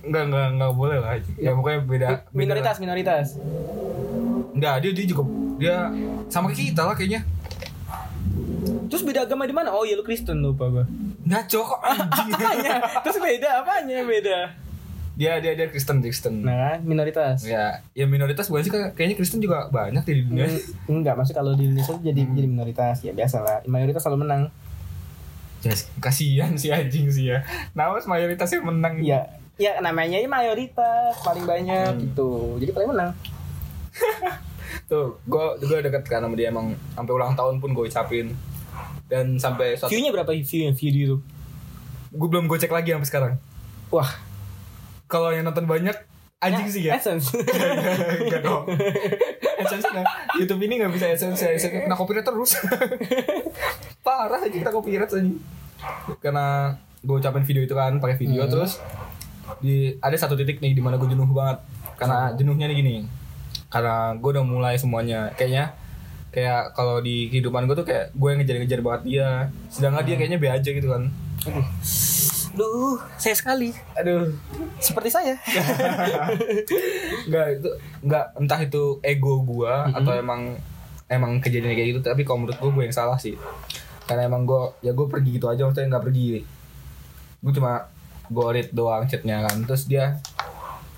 [0.08, 1.20] Nggak nggak nggak boleh lah.
[1.36, 3.26] Ya pokoknya beda beda minoritas minoritas.
[4.56, 5.24] Nggak dia dia juga
[5.58, 5.76] dia
[6.30, 7.22] sama kayak kita lah kayaknya
[8.88, 9.74] terus beda agama di mana?
[9.74, 10.86] Oh iya lu Kristen lupa gua.
[11.28, 12.74] Ngaco kok anjing apanya?
[13.04, 14.38] Terus beda apanya beda?
[15.18, 16.46] Dia dia dia Kristen Kristen.
[16.46, 16.80] Nah kan?
[16.86, 17.42] Minoritas.
[17.42, 20.46] Ya ya minoritas bukan sih kayaknya Kristen juga banyak di dunia.
[20.46, 21.18] Hmm, enggak.
[21.18, 23.02] Maksud kalau di Indonesia tuh jadi jadi minoritas.
[23.02, 23.58] Ya biasa lah.
[23.66, 24.54] Mayoritas selalu menang.
[25.66, 27.42] Yes, kasihan si anjing sih ya.
[27.74, 29.02] Nah, mayoritas yang menang.
[29.02, 29.26] ya
[29.58, 32.62] ya namanya ya mayoritas paling banyak gitu.
[32.62, 33.10] Jadi paling menang.
[34.90, 38.38] Tuh, gue gue deket kan sama dia emang sampai ulang tahun pun gue ucapin.
[39.08, 41.24] Dan sampai suatu view-nya berapa view view di YouTube
[42.08, 43.34] gue belum gue cek lagi sampai sekarang.
[43.88, 44.08] wah
[45.08, 45.96] Kalau yang nonton banyak
[46.38, 46.96] anjing sih ya.
[46.96, 48.68] Essence Enggak dong.
[49.58, 50.06] AdSense nggak.
[50.38, 52.52] YouTube ini nggak bisa AdSense, AdSense kena copyright terus.
[54.06, 55.32] Parah aja kita copyright aja.
[56.20, 58.52] Karena gue ucapin video itu kan pakai video Hmm.
[58.52, 58.80] terus
[59.64, 61.64] di ada satu titik nih di mana gue jenuh banget.
[61.98, 62.96] Karena jenuhnya nih gini.
[63.68, 65.74] Karena gue udah mulai semuanya kayaknya
[66.38, 69.30] kayak kalau di kehidupan gue tuh kayak gue yang ngejar-ngejar banget dia
[69.74, 71.10] sedangkan dia kayaknya be aja gitu kan
[72.58, 73.70] Duh, saya sekali.
[73.94, 74.34] aduh
[74.82, 75.38] Seperti saya.
[77.30, 77.70] Enggak itu
[78.02, 80.58] enggak entah itu ego gua atau emang
[81.06, 83.38] emang kejadian kayak gitu tapi kalau menurut gua gua yang salah sih.
[84.10, 86.42] Karena emang gua ya gua pergi gitu aja maksudnya nggak pergi.
[87.46, 87.74] Gua cuma
[88.34, 89.62] gua read doang chatnya kan.
[89.70, 90.18] Terus dia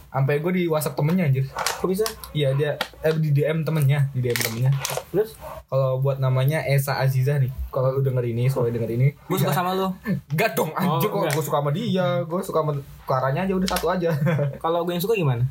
[0.10, 1.46] sampai gua di WhatsApp temennya anjir.
[1.54, 2.06] Kok bisa?
[2.34, 2.72] Iya dia
[3.06, 4.72] eh di DM temennya, di DM temennya.
[5.14, 5.38] Terus?
[5.70, 7.54] Kalau buat namanya Esa Aziza nih.
[7.70, 9.08] Kalau lu denger ini, soalnya denger ini.
[9.30, 9.94] Gue suka sama lu.
[10.34, 12.26] Enggak dong anjir Oh, kok gua suka sama dia.
[12.26, 12.74] Gua suka sama
[13.06, 14.10] Claranya aja udah satu aja.
[14.64, 15.46] Kalau gue yang suka gimana?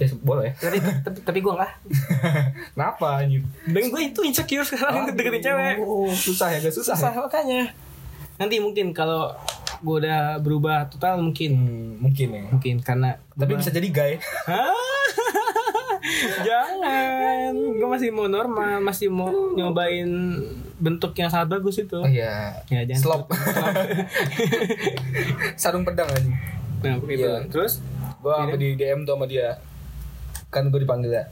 [0.00, 0.56] ya boleh.
[0.64, 1.72] Tapi tapi, tapi gue enggak.
[2.72, 3.44] Kenapa anjir?
[3.68, 5.76] Dan gue itu insecure sekarang deketin cewek.
[5.84, 6.96] Oh, susah ya, gak susah.
[6.96, 7.20] Susah ya?
[7.20, 7.62] makanya.
[8.40, 9.36] Nanti mungkin kalau
[9.78, 12.42] gue udah berubah total mungkin Hmm, mungkin ya.
[12.48, 14.12] mungkin karena Tapi berubah- bisa jadi gay.
[16.40, 20.08] Jangan, gue masih mau normal, masih mau nyobain
[20.76, 21.92] bentuk yang sangat bagus itu.
[21.94, 22.56] Oh iya.
[22.66, 23.00] Ya jangan.
[23.00, 23.22] Slop.
[25.60, 26.32] Sarung pedang anjing.
[26.80, 27.28] Nah, begitu.
[27.28, 27.44] Iya.
[27.46, 27.84] Terus?
[28.18, 29.60] Gua sampai di DM tuh sama dia.
[30.48, 31.24] Kan gue dipanggil ya.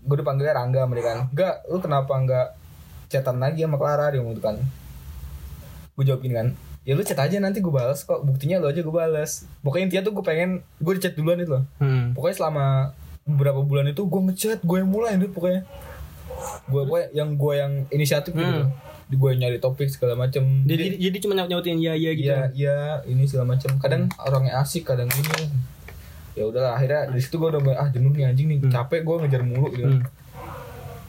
[0.00, 1.18] Gue dipanggilnya Rangga kan.
[1.28, 2.46] Enggak, lu kenapa enggak
[3.06, 4.56] chatan lagi sama Clara dia ngomong gitu kan.
[6.00, 6.48] Gue jawab gini kan
[6.80, 8.24] ya lu chat aja nanti gue balas kok.
[8.24, 11.52] Buktinya lu aja gue balas pokoknya intinya tuh gue pengen gue di chat duluan itu
[11.52, 11.64] loh.
[11.76, 12.16] Hmm.
[12.16, 12.66] pokoknya selama
[13.28, 15.68] beberapa bulan itu gue ngechat gue yang mulai itu pokoknya.
[16.66, 18.72] Gue pokoknya yang gue yang inisiatif gitu Hmm.
[19.10, 20.64] di gue nyari topik segala macem.
[20.64, 22.32] Jadi jadi cuma nyaut nyautin ya ya gitu.
[22.32, 23.76] iya iya ini segala macem.
[23.76, 25.52] Kadang orangnya asik kadang gini
[26.32, 28.58] ya udahlah akhirnya di situ gue udah ah jenuh nih anjing nih.
[28.72, 29.84] Capek gue ngejar mulu gitu.
[29.84, 30.00] Hmm.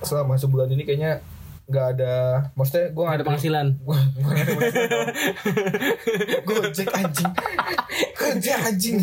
[0.02, 1.22] selama sebulan ini kayaknya
[1.64, 2.14] nggak ada
[2.53, 3.68] maksudnya gue Nggak nggak ada penghasilan.
[3.78, 4.95] gue gue nggak ada
[6.43, 7.32] gojek anjing
[8.14, 8.97] kerja anjing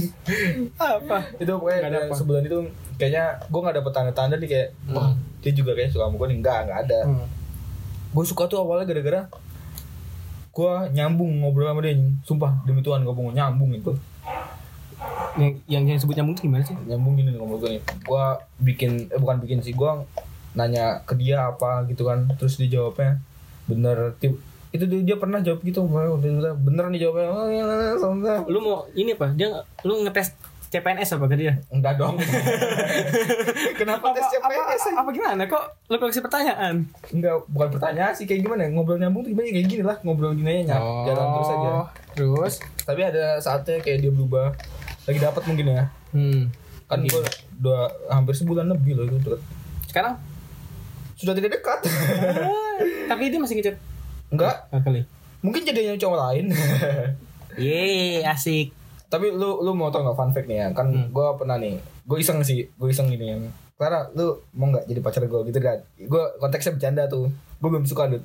[0.74, 1.18] Apa?
[1.34, 2.14] itu pokoknya Nggak ada apa.
[2.14, 2.59] sebulan itu
[2.94, 6.38] kayaknya gue nggak dapet tanda-tanda nih kayak wah dia juga kayak suka sama gue nih
[6.38, 7.26] enggak nggak ada Hmm.
[8.11, 9.20] gue suka tuh awalnya gara-gara
[10.50, 13.92] gue nyambung ngobrol sama dia sumpah demi Tuhan gue mau nyambung itu
[15.36, 16.74] Yang yang yang sebut nyambung tuh gimana sih?
[16.82, 18.24] nyambung gini ngobrol gue nih gue
[18.66, 19.90] bikin eh bukan bikin sih gue
[20.59, 23.22] nanya ke dia apa gitu kan terus dia jawabnya
[23.70, 24.18] bener
[24.68, 29.16] itu dia, pernah jawab gitu bener nih jawabnya oh, iya, iya, iya, Lu mau ini
[29.16, 29.32] apa?
[29.32, 29.48] Dia
[29.80, 30.36] lu ngetes
[30.68, 31.56] CPNS apa ke dia?
[31.72, 32.20] enggak dong
[33.80, 36.84] kenapa tes CPNS apa, apa gimana kok lu koleksi pertanyaan?
[37.09, 40.36] enggak bukan pertanyaan sih kayak gimana ya, ngobrol nyambung tuh gimana kayak gini lah ngobrol
[40.36, 42.54] gini aja nyap, jalan terus aja Oh, Terus?
[42.82, 44.50] tapi ada saatnya kayak dia berubah
[45.06, 46.48] lagi dapat mungkin ya Hmm.
[46.88, 47.20] kan gue
[47.56, 49.36] dua hampir sebulan lebih loh itu.
[49.84, 50.16] Sekarang?
[51.19, 51.83] Sudah tidak dekat.
[53.11, 53.77] Tapi dia masih ngechat
[54.29, 54.57] enggak.
[54.71, 55.03] Kali.
[55.39, 56.47] mungkin jadinya cowok lain.
[57.59, 58.71] Yeay, asik.
[59.07, 60.66] tapi lu lu mau tau nggak fun fact nih ya?
[60.71, 61.09] Kan Hmm.
[61.09, 63.43] gue pernah nih gue iseng sih gue iseng gini yang
[63.75, 67.27] Clara lu mau nggak jadi pacar gue gitu kan gue konteksnya bercanda tuh.
[67.57, 68.21] Gue belum suka dud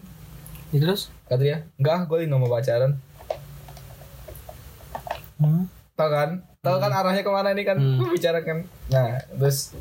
[0.69, 1.07] Ya, terus?
[1.23, 2.99] kata dia enggak gue nggak mau pacaran.
[5.35, 5.65] Hmm.
[5.93, 6.29] tau kan?
[6.59, 7.77] Tau kan arahnya ke mana nih kan?
[7.77, 8.09] Hmm.
[8.09, 8.57] bicarakan.
[8.89, 9.71] Nah terus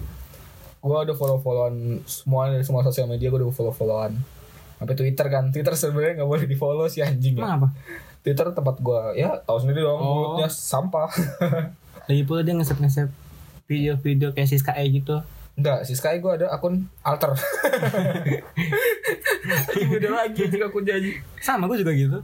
[0.83, 4.13] gue udah follow followan semua dari semua sosial media gue udah follow followan
[4.77, 7.67] sampai twitter kan twitter sebenarnya nggak boleh di follow sih anjing ya Emang apa?
[8.21, 10.35] twitter tempat gue ya tahu sendiri dong Oh.
[10.35, 11.09] mulutnya sampah
[12.03, 13.11] Lagi pula dia nge-save
[13.63, 15.23] video-video kayak Siska E gitu.
[15.55, 17.31] Enggak, si Sky gue ada akun alter.
[19.89, 21.09] Beda lagi jika akun jadi.
[21.39, 22.19] Sama gue juga gitu.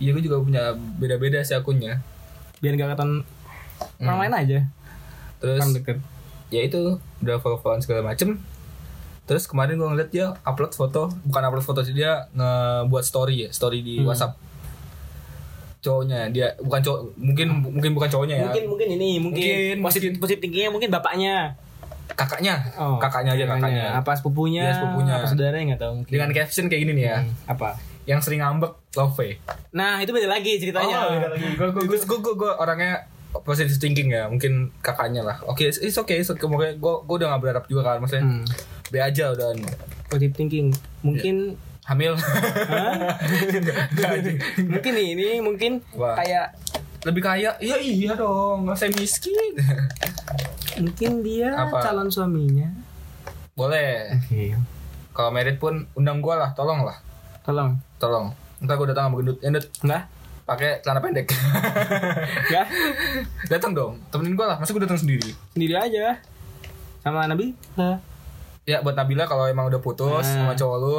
[0.00, 2.00] Iya, gue juga punya beda-beda sih akunnya.
[2.58, 3.10] Biar gak kelihatan
[4.00, 4.58] orang lain aja.
[5.38, 5.96] Terus Orang deket.
[6.50, 6.80] Ya itu
[7.20, 8.38] udah follow-followan segala macem.
[9.24, 13.48] Terus kemarin gue ngeliat dia upload foto, bukan upload foto sih dia ngebuat story ya,
[13.50, 14.10] story di Hmm.
[14.10, 14.34] WhatsApp.
[15.80, 18.46] Cowoknya dia bukan cowok, mungkin mungkin bukan cowoknya ya.
[18.50, 21.56] Mungkin mungkin ini Mungkin, mungkin, positif positif tingginya mungkin bapaknya.
[22.10, 23.86] kakaknya, Oh, kakaknya aja kakaknya.
[23.96, 24.66] Apa sepupunya?
[24.66, 25.14] Iya, sepupunya.
[25.14, 26.10] Apa saudaranya nggak tahu mungkin.
[26.12, 27.68] Dengan caption kayak gini nih ya, Hmm, apa?
[28.04, 29.14] yang sering ngambek love
[29.70, 31.06] Nah, itu beda lagi ceritanya.
[31.06, 31.46] Oh, beda lagi.
[31.54, 35.36] Gue gue gue orangnya positive thinking ya, mungkin kakaknya lah.
[35.44, 36.44] Oke, it's it's okay, it's okay.
[36.46, 38.44] Gue gue udah gak berharap juga kan, maksudnya Hmm.
[38.88, 39.54] be aja udah
[40.06, 40.74] Positive thinking.
[41.00, 41.54] Mungkin
[41.86, 42.14] hamil.
[42.70, 43.14] Hah?
[44.60, 46.14] mungkin nih, ini mungkin Wah.
[46.14, 46.54] kayak
[47.00, 47.56] Lebih kaya?
[47.56, 49.56] Iya iya dong, nggak saya miskin.
[50.76, 51.80] mungkin dia Apa?
[51.80, 52.68] calon suaminya.
[53.56, 54.20] Boleh.
[54.20, 54.52] Oke.
[55.10, 57.00] Kalau merit pun undang gue lah, tolong lah,
[57.40, 57.72] Tolong.
[57.96, 58.36] tolong.
[58.60, 60.04] Ntar gue datang sama gendut, gendut Enggak?
[60.50, 61.30] Pakai celana pendek.
[62.50, 62.66] Enggak?
[63.46, 64.58] datang dong, temenin gue lah.
[64.58, 65.30] Masa gue datang sendiri?
[65.54, 66.18] Sendiri aja.
[67.06, 67.54] Sama Nabi?
[67.78, 68.02] Nah.
[68.66, 70.58] Ya buat Nabila kalau emang udah putus sama Nah.
[70.58, 70.98] cowok lu,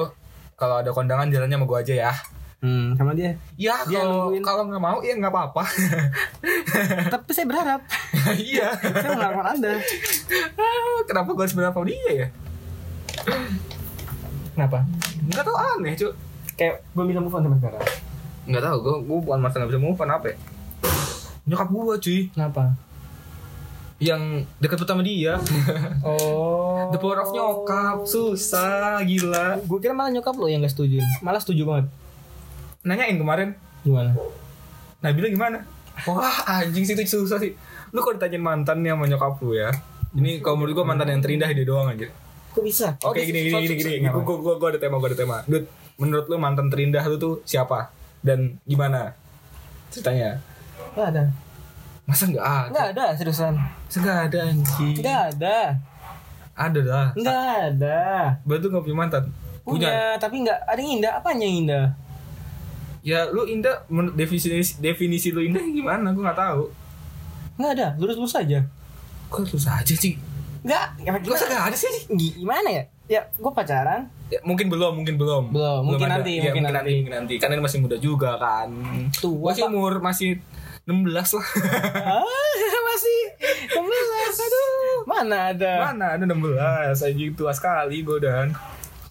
[0.56, 2.14] kalau ada kondangan jalannya sama gue aja ya.
[2.62, 3.34] Hmm, sama dia.
[3.58, 5.64] Ya Dia kalau kalau nggak mau ya nggak apa-apa.
[7.14, 7.82] Tapi saya berharap.
[8.32, 8.70] Iya.
[8.78, 9.74] saya mengharapkan Anda.
[11.10, 12.28] Kenapa gue sebenarnya sama dia ya?
[14.54, 14.78] Kenapa?
[15.26, 16.12] Enggak tau aneh cuy.
[16.54, 17.84] Kayak belum bisa move on sama sekarang.
[18.46, 20.36] Enggak tahu gue gue bukan masalah nggak bisa move on apa ya.
[21.50, 22.64] Nyokap gue cuy Kenapa?
[24.02, 24.22] yang
[24.58, 25.38] deket sama dia.
[26.02, 26.90] Oh.
[26.90, 29.62] The power of nyokap susah gila.
[29.62, 30.98] Gue kira malah nyokap lo yang gak setuju.
[31.22, 31.86] Malah setuju banget.
[32.82, 33.54] Nanyain kemarin
[33.86, 34.14] Gimana?
[35.02, 35.58] Nabila gimana?
[36.10, 37.54] Wah anjing sih itu susah sih.
[37.94, 39.70] Lu kalau ditanyain mantan nih sama nyokap lu ya.
[40.18, 42.10] Ini kalau menurut gue mantan yang terindah dia doang aja.
[42.58, 42.98] Kok bisa?
[43.06, 43.94] Oke gini gini gini gini.
[44.02, 44.26] Kenapa?
[44.26, 45.38] Gue gue gue ada tema gue ada tema.
[45.46, 45.66] Dut,
[46.02, 49.14] menurut lu mantan terindah lu tuh siapa dan gimana
[49.90, 50.38] ceritanya?
[50.94, 51.24] Gak ada.
[52.06, 52.72] Masa nggak ada?
[52.74, 53.54] Gak ada seriusan.
[53.92, 54.96] Nggak ada anjing?
[55.02, 55.58] Gak ada.
[56.58, 57.08] Ada lah.
[57.18, 58.02] Gak ada.
[58.46, 59.24] Berarti nggak punya mantan?
[59.62, 61.12] Punya, tapi nggak ada yang indah.
[61.22, 61.86] Apanya yang indah?
[63.02, 66.14] Ya lu indah menurut definisi definisi lu indah gimana?
[66.14, 66.64] Gue nggak tahu.
[67.58, 67.88] Nggak ada.
[67.98, 68.62] Lurus-lurus aja.
[69.32, 70.18] Kok lu saja sih?
[70.62, 70.86] Nggak.
[71.02, 71.24] Gimana?
[71.26, 71.90] Gak usah nggak ada sih.
[72.38, 72.84] Gimana ya?
[73.10, 74.08] Ya, gue pacaran.
[74.32, 75.52] Ya, mungkin belum, mungkin belum.
[75.52, 76.24] Belum, mungkin ada.
[76.24, 77.34] nanti, Ya, mungkin mungkin nanti, mungkin nanti.
[77.36, 78.72] Karena ini masih muda juga kan.
[79.14, 79.70] Tua, Gua sih Pak.
[79.70, 80.30] umur masih
[80.82, 81.46] 16 lah.
[82.16, 82.24] ah,
[82.90, 83.20] masih
[83.76, 83.84] 16.
[84.42, 84.98] Aduh.
[85.04, 85.72] Mana ada?
[85.86, 88.56] Mana ada 16 anjing tua sekali gue dan.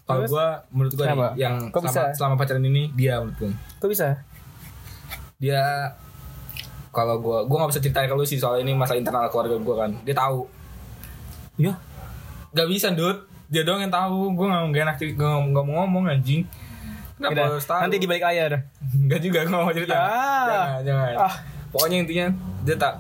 [0.02, 1.36] Kalau gua menurut Kenapa?
[1.36, 2.02] yang Kok selama, bisa?
[2.10, 3.50] selama pacaran ini dia menurut gua.
[3.78, 4.08] Kok bisa?
[5.36, 5.88] dia
[6.90, 9.72] kalau gue gue nggak bisa ceritain ke lu sih soal ini masalah internal keluarga gue
[9.74, 10.44] kan dia tahu
[11.56, 11.72] ya
[12.50, 14.32] Gak bisa Dut Dia doang yang tahu.
[14.38, 16.46] Gue gak, gak enak Gak, gak mau ngomong anjing.
[17.20, 17.80] Kenapa harus tahu?
[17.84, 18.53] nanti di balik layar
[19.12, 19.92] Gak juga Gue mau cerita.
[19.92, 20.09] Ya.
[20.48, 21.14] Jangan Jangan.
[21.20, 21.34] Ah.
[21.68, 22.26] Pokoknya intinya
[22.64, 22.94] Dia tak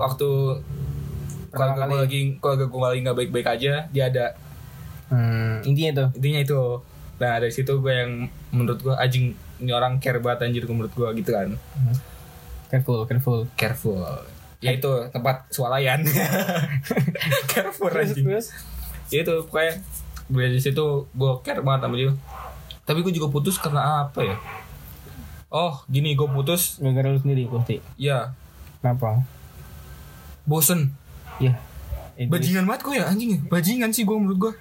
[0.00, 0.28] Waktu
[1.52, 4.26] Keluarga gue lagi Keluarga gue lagi gak baik-baik aja Dia ada
[5.12, 6.62] hmm, intinya tuh Intinya itu.
[7.20, 8.12] Nah dari situ gue yang
[8.56, 11.52] Menurut gue Anjing Ini orang care banget anjir Menurut gue gitu kan.
[12.72, 13.44] Careful careful.
[13.52, 14.00] Careful.
[14.64, 16.00] Ya itu Tempat swalayan.
[17.52, 18.40] Careful anjing
[19.12, 19.74] ya itu pokoknya
[20.32, 22.12] dari situ gue care banget sama dia.
[22.82, 24.36] Tapi gue juga putus karena apa ya?
[25.52, 26.80] Oh gini gue putus.
[26.80, 27.78] Gara-gara lu sendiri pasti?
[28.00, 28.32] Ya
[28.80, 29.20] kenapa?
[30.48, 30.96] Bosen.
[31.36, 31.60] Ya
[32.16, 32.40] egois.
[32.40, 33.40] bajingan banget gue ya anjing ya.
[33.48, 34.52] Bajingan sih gue menurut gue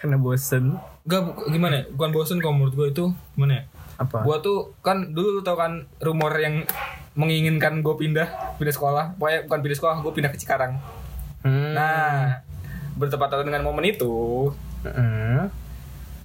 [0.00, 0.80] karena bosen.
[1.06, 1.84] Gak gimana ya?
[1.94, 3.04] Bukan bosen kalau menurut gue itu
[3.38, 3.64] gimana ya?
[4.02, 4.26] Apa?
[4.26, 6.66] Gue tuh kan dulu lu tau kan rumor yang
[7.14, 9.04] menginginkan gue pindah pindah sekolah.
[9.20, 10.80] Pokoknya bukan pindah sekolah gue pindah ke Cikarang.
[11.42, 11.74] Hmm.
[11.74, 12.38] nah
[13.02, 14.50] bertepatan dengan momen itu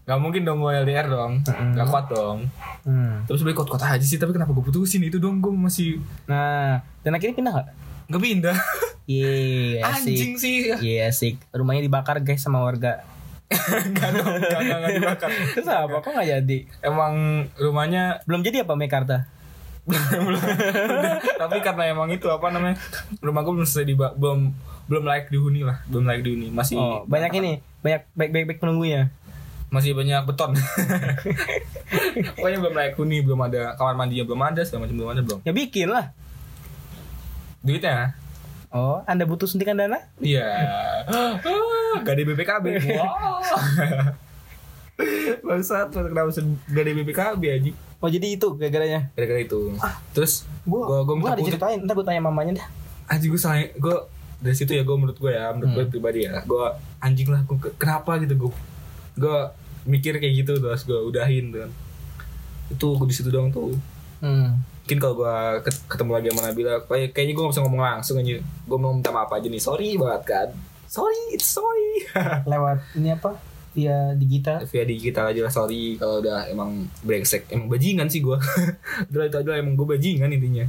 [0.08, 1.44] nggak mungkin dong gue LDR dong.
[1.44, 2.48] Nggak kuat dong.
[2.88, 3.28] Hmm.
[3.28, 5.04] terus balik kuat-kuat aja sih tapi kenapa gue putusin?
[5.04, 7.68] Itu dong gue masih nah dan akhirnya pindah gak?
[8.08, 8.58] nggak pindah.
[9.04, 10.58] Iya anjing asik sih.
[10.80, 11.36] Iya asik.
[11.52, 13.04] Rumahnya dibakar guys sama warga.
[13.96, 15.30] Nggak dong nggak dibakar.
[15.56, 16.04] Terus apa?
[16.04, 16.68] Kok gak jadi?
[16.84, 19.28] emang rumahnya Belum jadi apa Mekarta?
[21.42, 22.76] tapi karena emang itu apa namanya
[23.24, 24.52] rumah gue belum selesai diba belum
[24.88, 26.48] belum layak dihuni lah belum layak dihuni.
[26.52, 27.52] Masih Oh banyak ini
[27.84, 29.14] Banyak baik-baik penunggunya.
[29.68, 30.56] Masih banyak beton.
[32.40, 35.40] Pokoknya belum layak huni belum ada kamar mandinya belum ada segala macam belum ada belum.
[35.44, 36.16] Ya bikin lah.
[37.64, 38.16] Duitnya?
[38.72, 40.00] Oh anda butuh suntikan dana?
[40.20, 40.44] iya.
[41.08, 41.40] Ah,
[42.04, 42.66] gak ada BPKB
[43.00, 43.40] wow.
[45.44, 46.32] Bangsat kenapa
[46.68, 49.10] gak ada BPKB aja Oh jadi itu gara-garanya?
[49.18, 49.74] Gara-gara itu.
[50.14, 52.68] Terus Gue gua gua gue minta gak putus diceritain Ntar gue tanya mamanya dah.
[53.08, 53.98] Anjing gue sayang gue
[54.38, 56.66] dari situ ya gue menurut gue ya menurut gue pribadi ya gue
[57.02, 58.52] anjing lah gue kenapa gitu gue
[59.18, 59.38] gue
[59.88, 61.70] mikir kayak gitu terus gue udahin tuh
[62.68, 63.72] itu gue di situ doang tuh.
[64.18, 64.58] Hmm.
[64.82, 65.36] mungkin kalau gue
[65.68, 68.40] ketemu lagi sama Nabila kayak kayaknya gue gak bisa ngomong langsung aja.
[68.40, 70.50] Gue mau minta maaf aja nih sorry banget kan.
[70.88, 72.08] Sorry it's sorry.
[72.52, 73.36] Lewat ini apa?
[73.76, 74.64] Via digital?
[74.64, 77.52] Via digital aja lah sorry kalau udah emang brengsek.
[77.52, 78.40] Emang bajingan sih gue
[79.12, 80.66] udah itu aja lah, emang gue bajingan intinya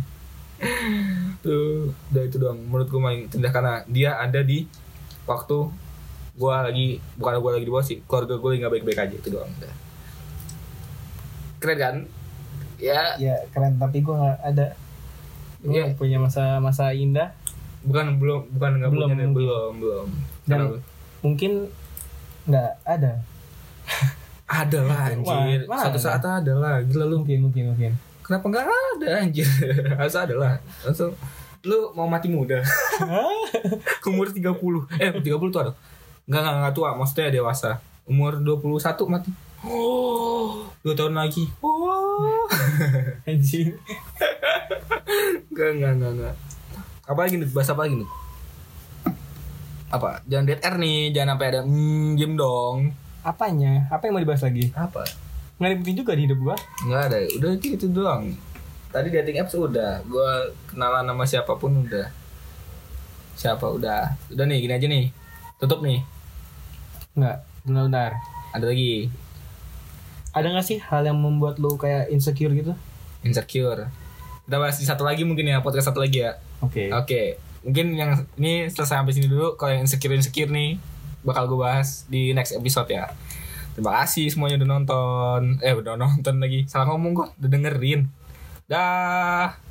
[2.39, 4.63] itu doang menurut gue main tindak karena dia ada di
[5.27, 5.59] waktu
[6.33, 6.87] gue lagi
[7.19, 9.51] bukan gue lagi di bawah sih keluarga gue nggak baik-baik aja itu doang.
[11.59, 11.97] Keren kan?
[12.79, 13.19] Ya.
[13.19, 14.67] Ya keren tapi gue gak ada
[15.59, 15.91] Gue Iya.
[15.99, 17.35] punya masa-masa indah.
[17.83, 20.07] Bukan belum bukan nggak Belum, punya belum belum.
[20.47, 20.79] Dan Kenapa?
[21.19, 21.53] mungkin
[22.47, 23.13] nggak ada.
[24.49, 25.61] Ada lah anjir.
[25.67, 27.27] Wah, satu saat ada lah gila lu.
[27.27, 27.93] Mungkin mungkin mungkin.
[28.23, 29.45] Kenapa nggak ada anjir?
[29.99, 30.55] Harus ada lah.
[30.87, 31.11] Langsung
[31.67, 32.63] lu mau mati muda.
[34.09, 34.45] Umur 30
[34.99, 35.73] eh 30 tuh ada.
[36.29, 36.91] Nggak nggak nggak tua.
[36.95, 37.83] Maksudnya dewasa.
[38.07, 39.31] Umur 21 mati.
[39.67, 40.71] Oh.
[40.85, 41.51] Dua tahun lagi.
[41.59, 42.47] Oh.
[43.29, 43.75] Anjing.
[45.51, 46.35] Nggak nggak nggak nggak.
[47.09, 47.49] Apa lagi nih?
[47.51, 48.11] Bahasa apa lagi nih?
[49.89, 50.21] Apa?
[50.29, 51.01] Jangan dead air nih.
[51.11, 52.93] Jangan sampai ada hmm, diem dong.
[53.27, 53.91] Apanya?
[53.91, 54.71] Apa yang mau dibahas lagi?
[54.79, 55.03] apa?
[55.59, 56.57] Nggak ada juga di hidup gua.
[56.87, 57.19] Nggak ada.
[57.35, 58.39] Udah gitu doang
[58.91, 60.03] tadi dating apps udah.
[60.05, 60.31] Gue
[60.73, 62.09] kenalan sama siapa pun udah.
[63.39, 63.67] Siapa?
[63.69, 64.17] Udah.
[64.33, 65.07] Udah nih gini aja nih.
[65.61, 66.03] Tutup nih.
[67.19, 67.37] Nggak,
[67.67, 68.13] benar-benar
[68.55, 69.13] ada lagi.
[70.33, 72.73] Ada nggak sih hal yang membuat lu kayak insecure gitu?
[73.27, 73.91] insecure.
[74.47, 76.39] Kita bahas di satu lagi mungkin ya podcast satu lagi ya.
[76.63, 76.89] Oke.
[76.95, 77.37] Oke.
[77.67, 79.59] Mungkin yang ini selesai sampai sini dulu.
[79.59, 80.79] Kalau yang insecure insecure nih
[81.27, 83.11] bakal gue bahas di next episode ya.
[83.75, 85.41] Terima kasih semuanya udah nonton.
[85.61, 86.65] Eh udah nonton lagi.
[86.71, 88.09] Salah ngomong gue udah dengerin
[88.69, 89.68] dah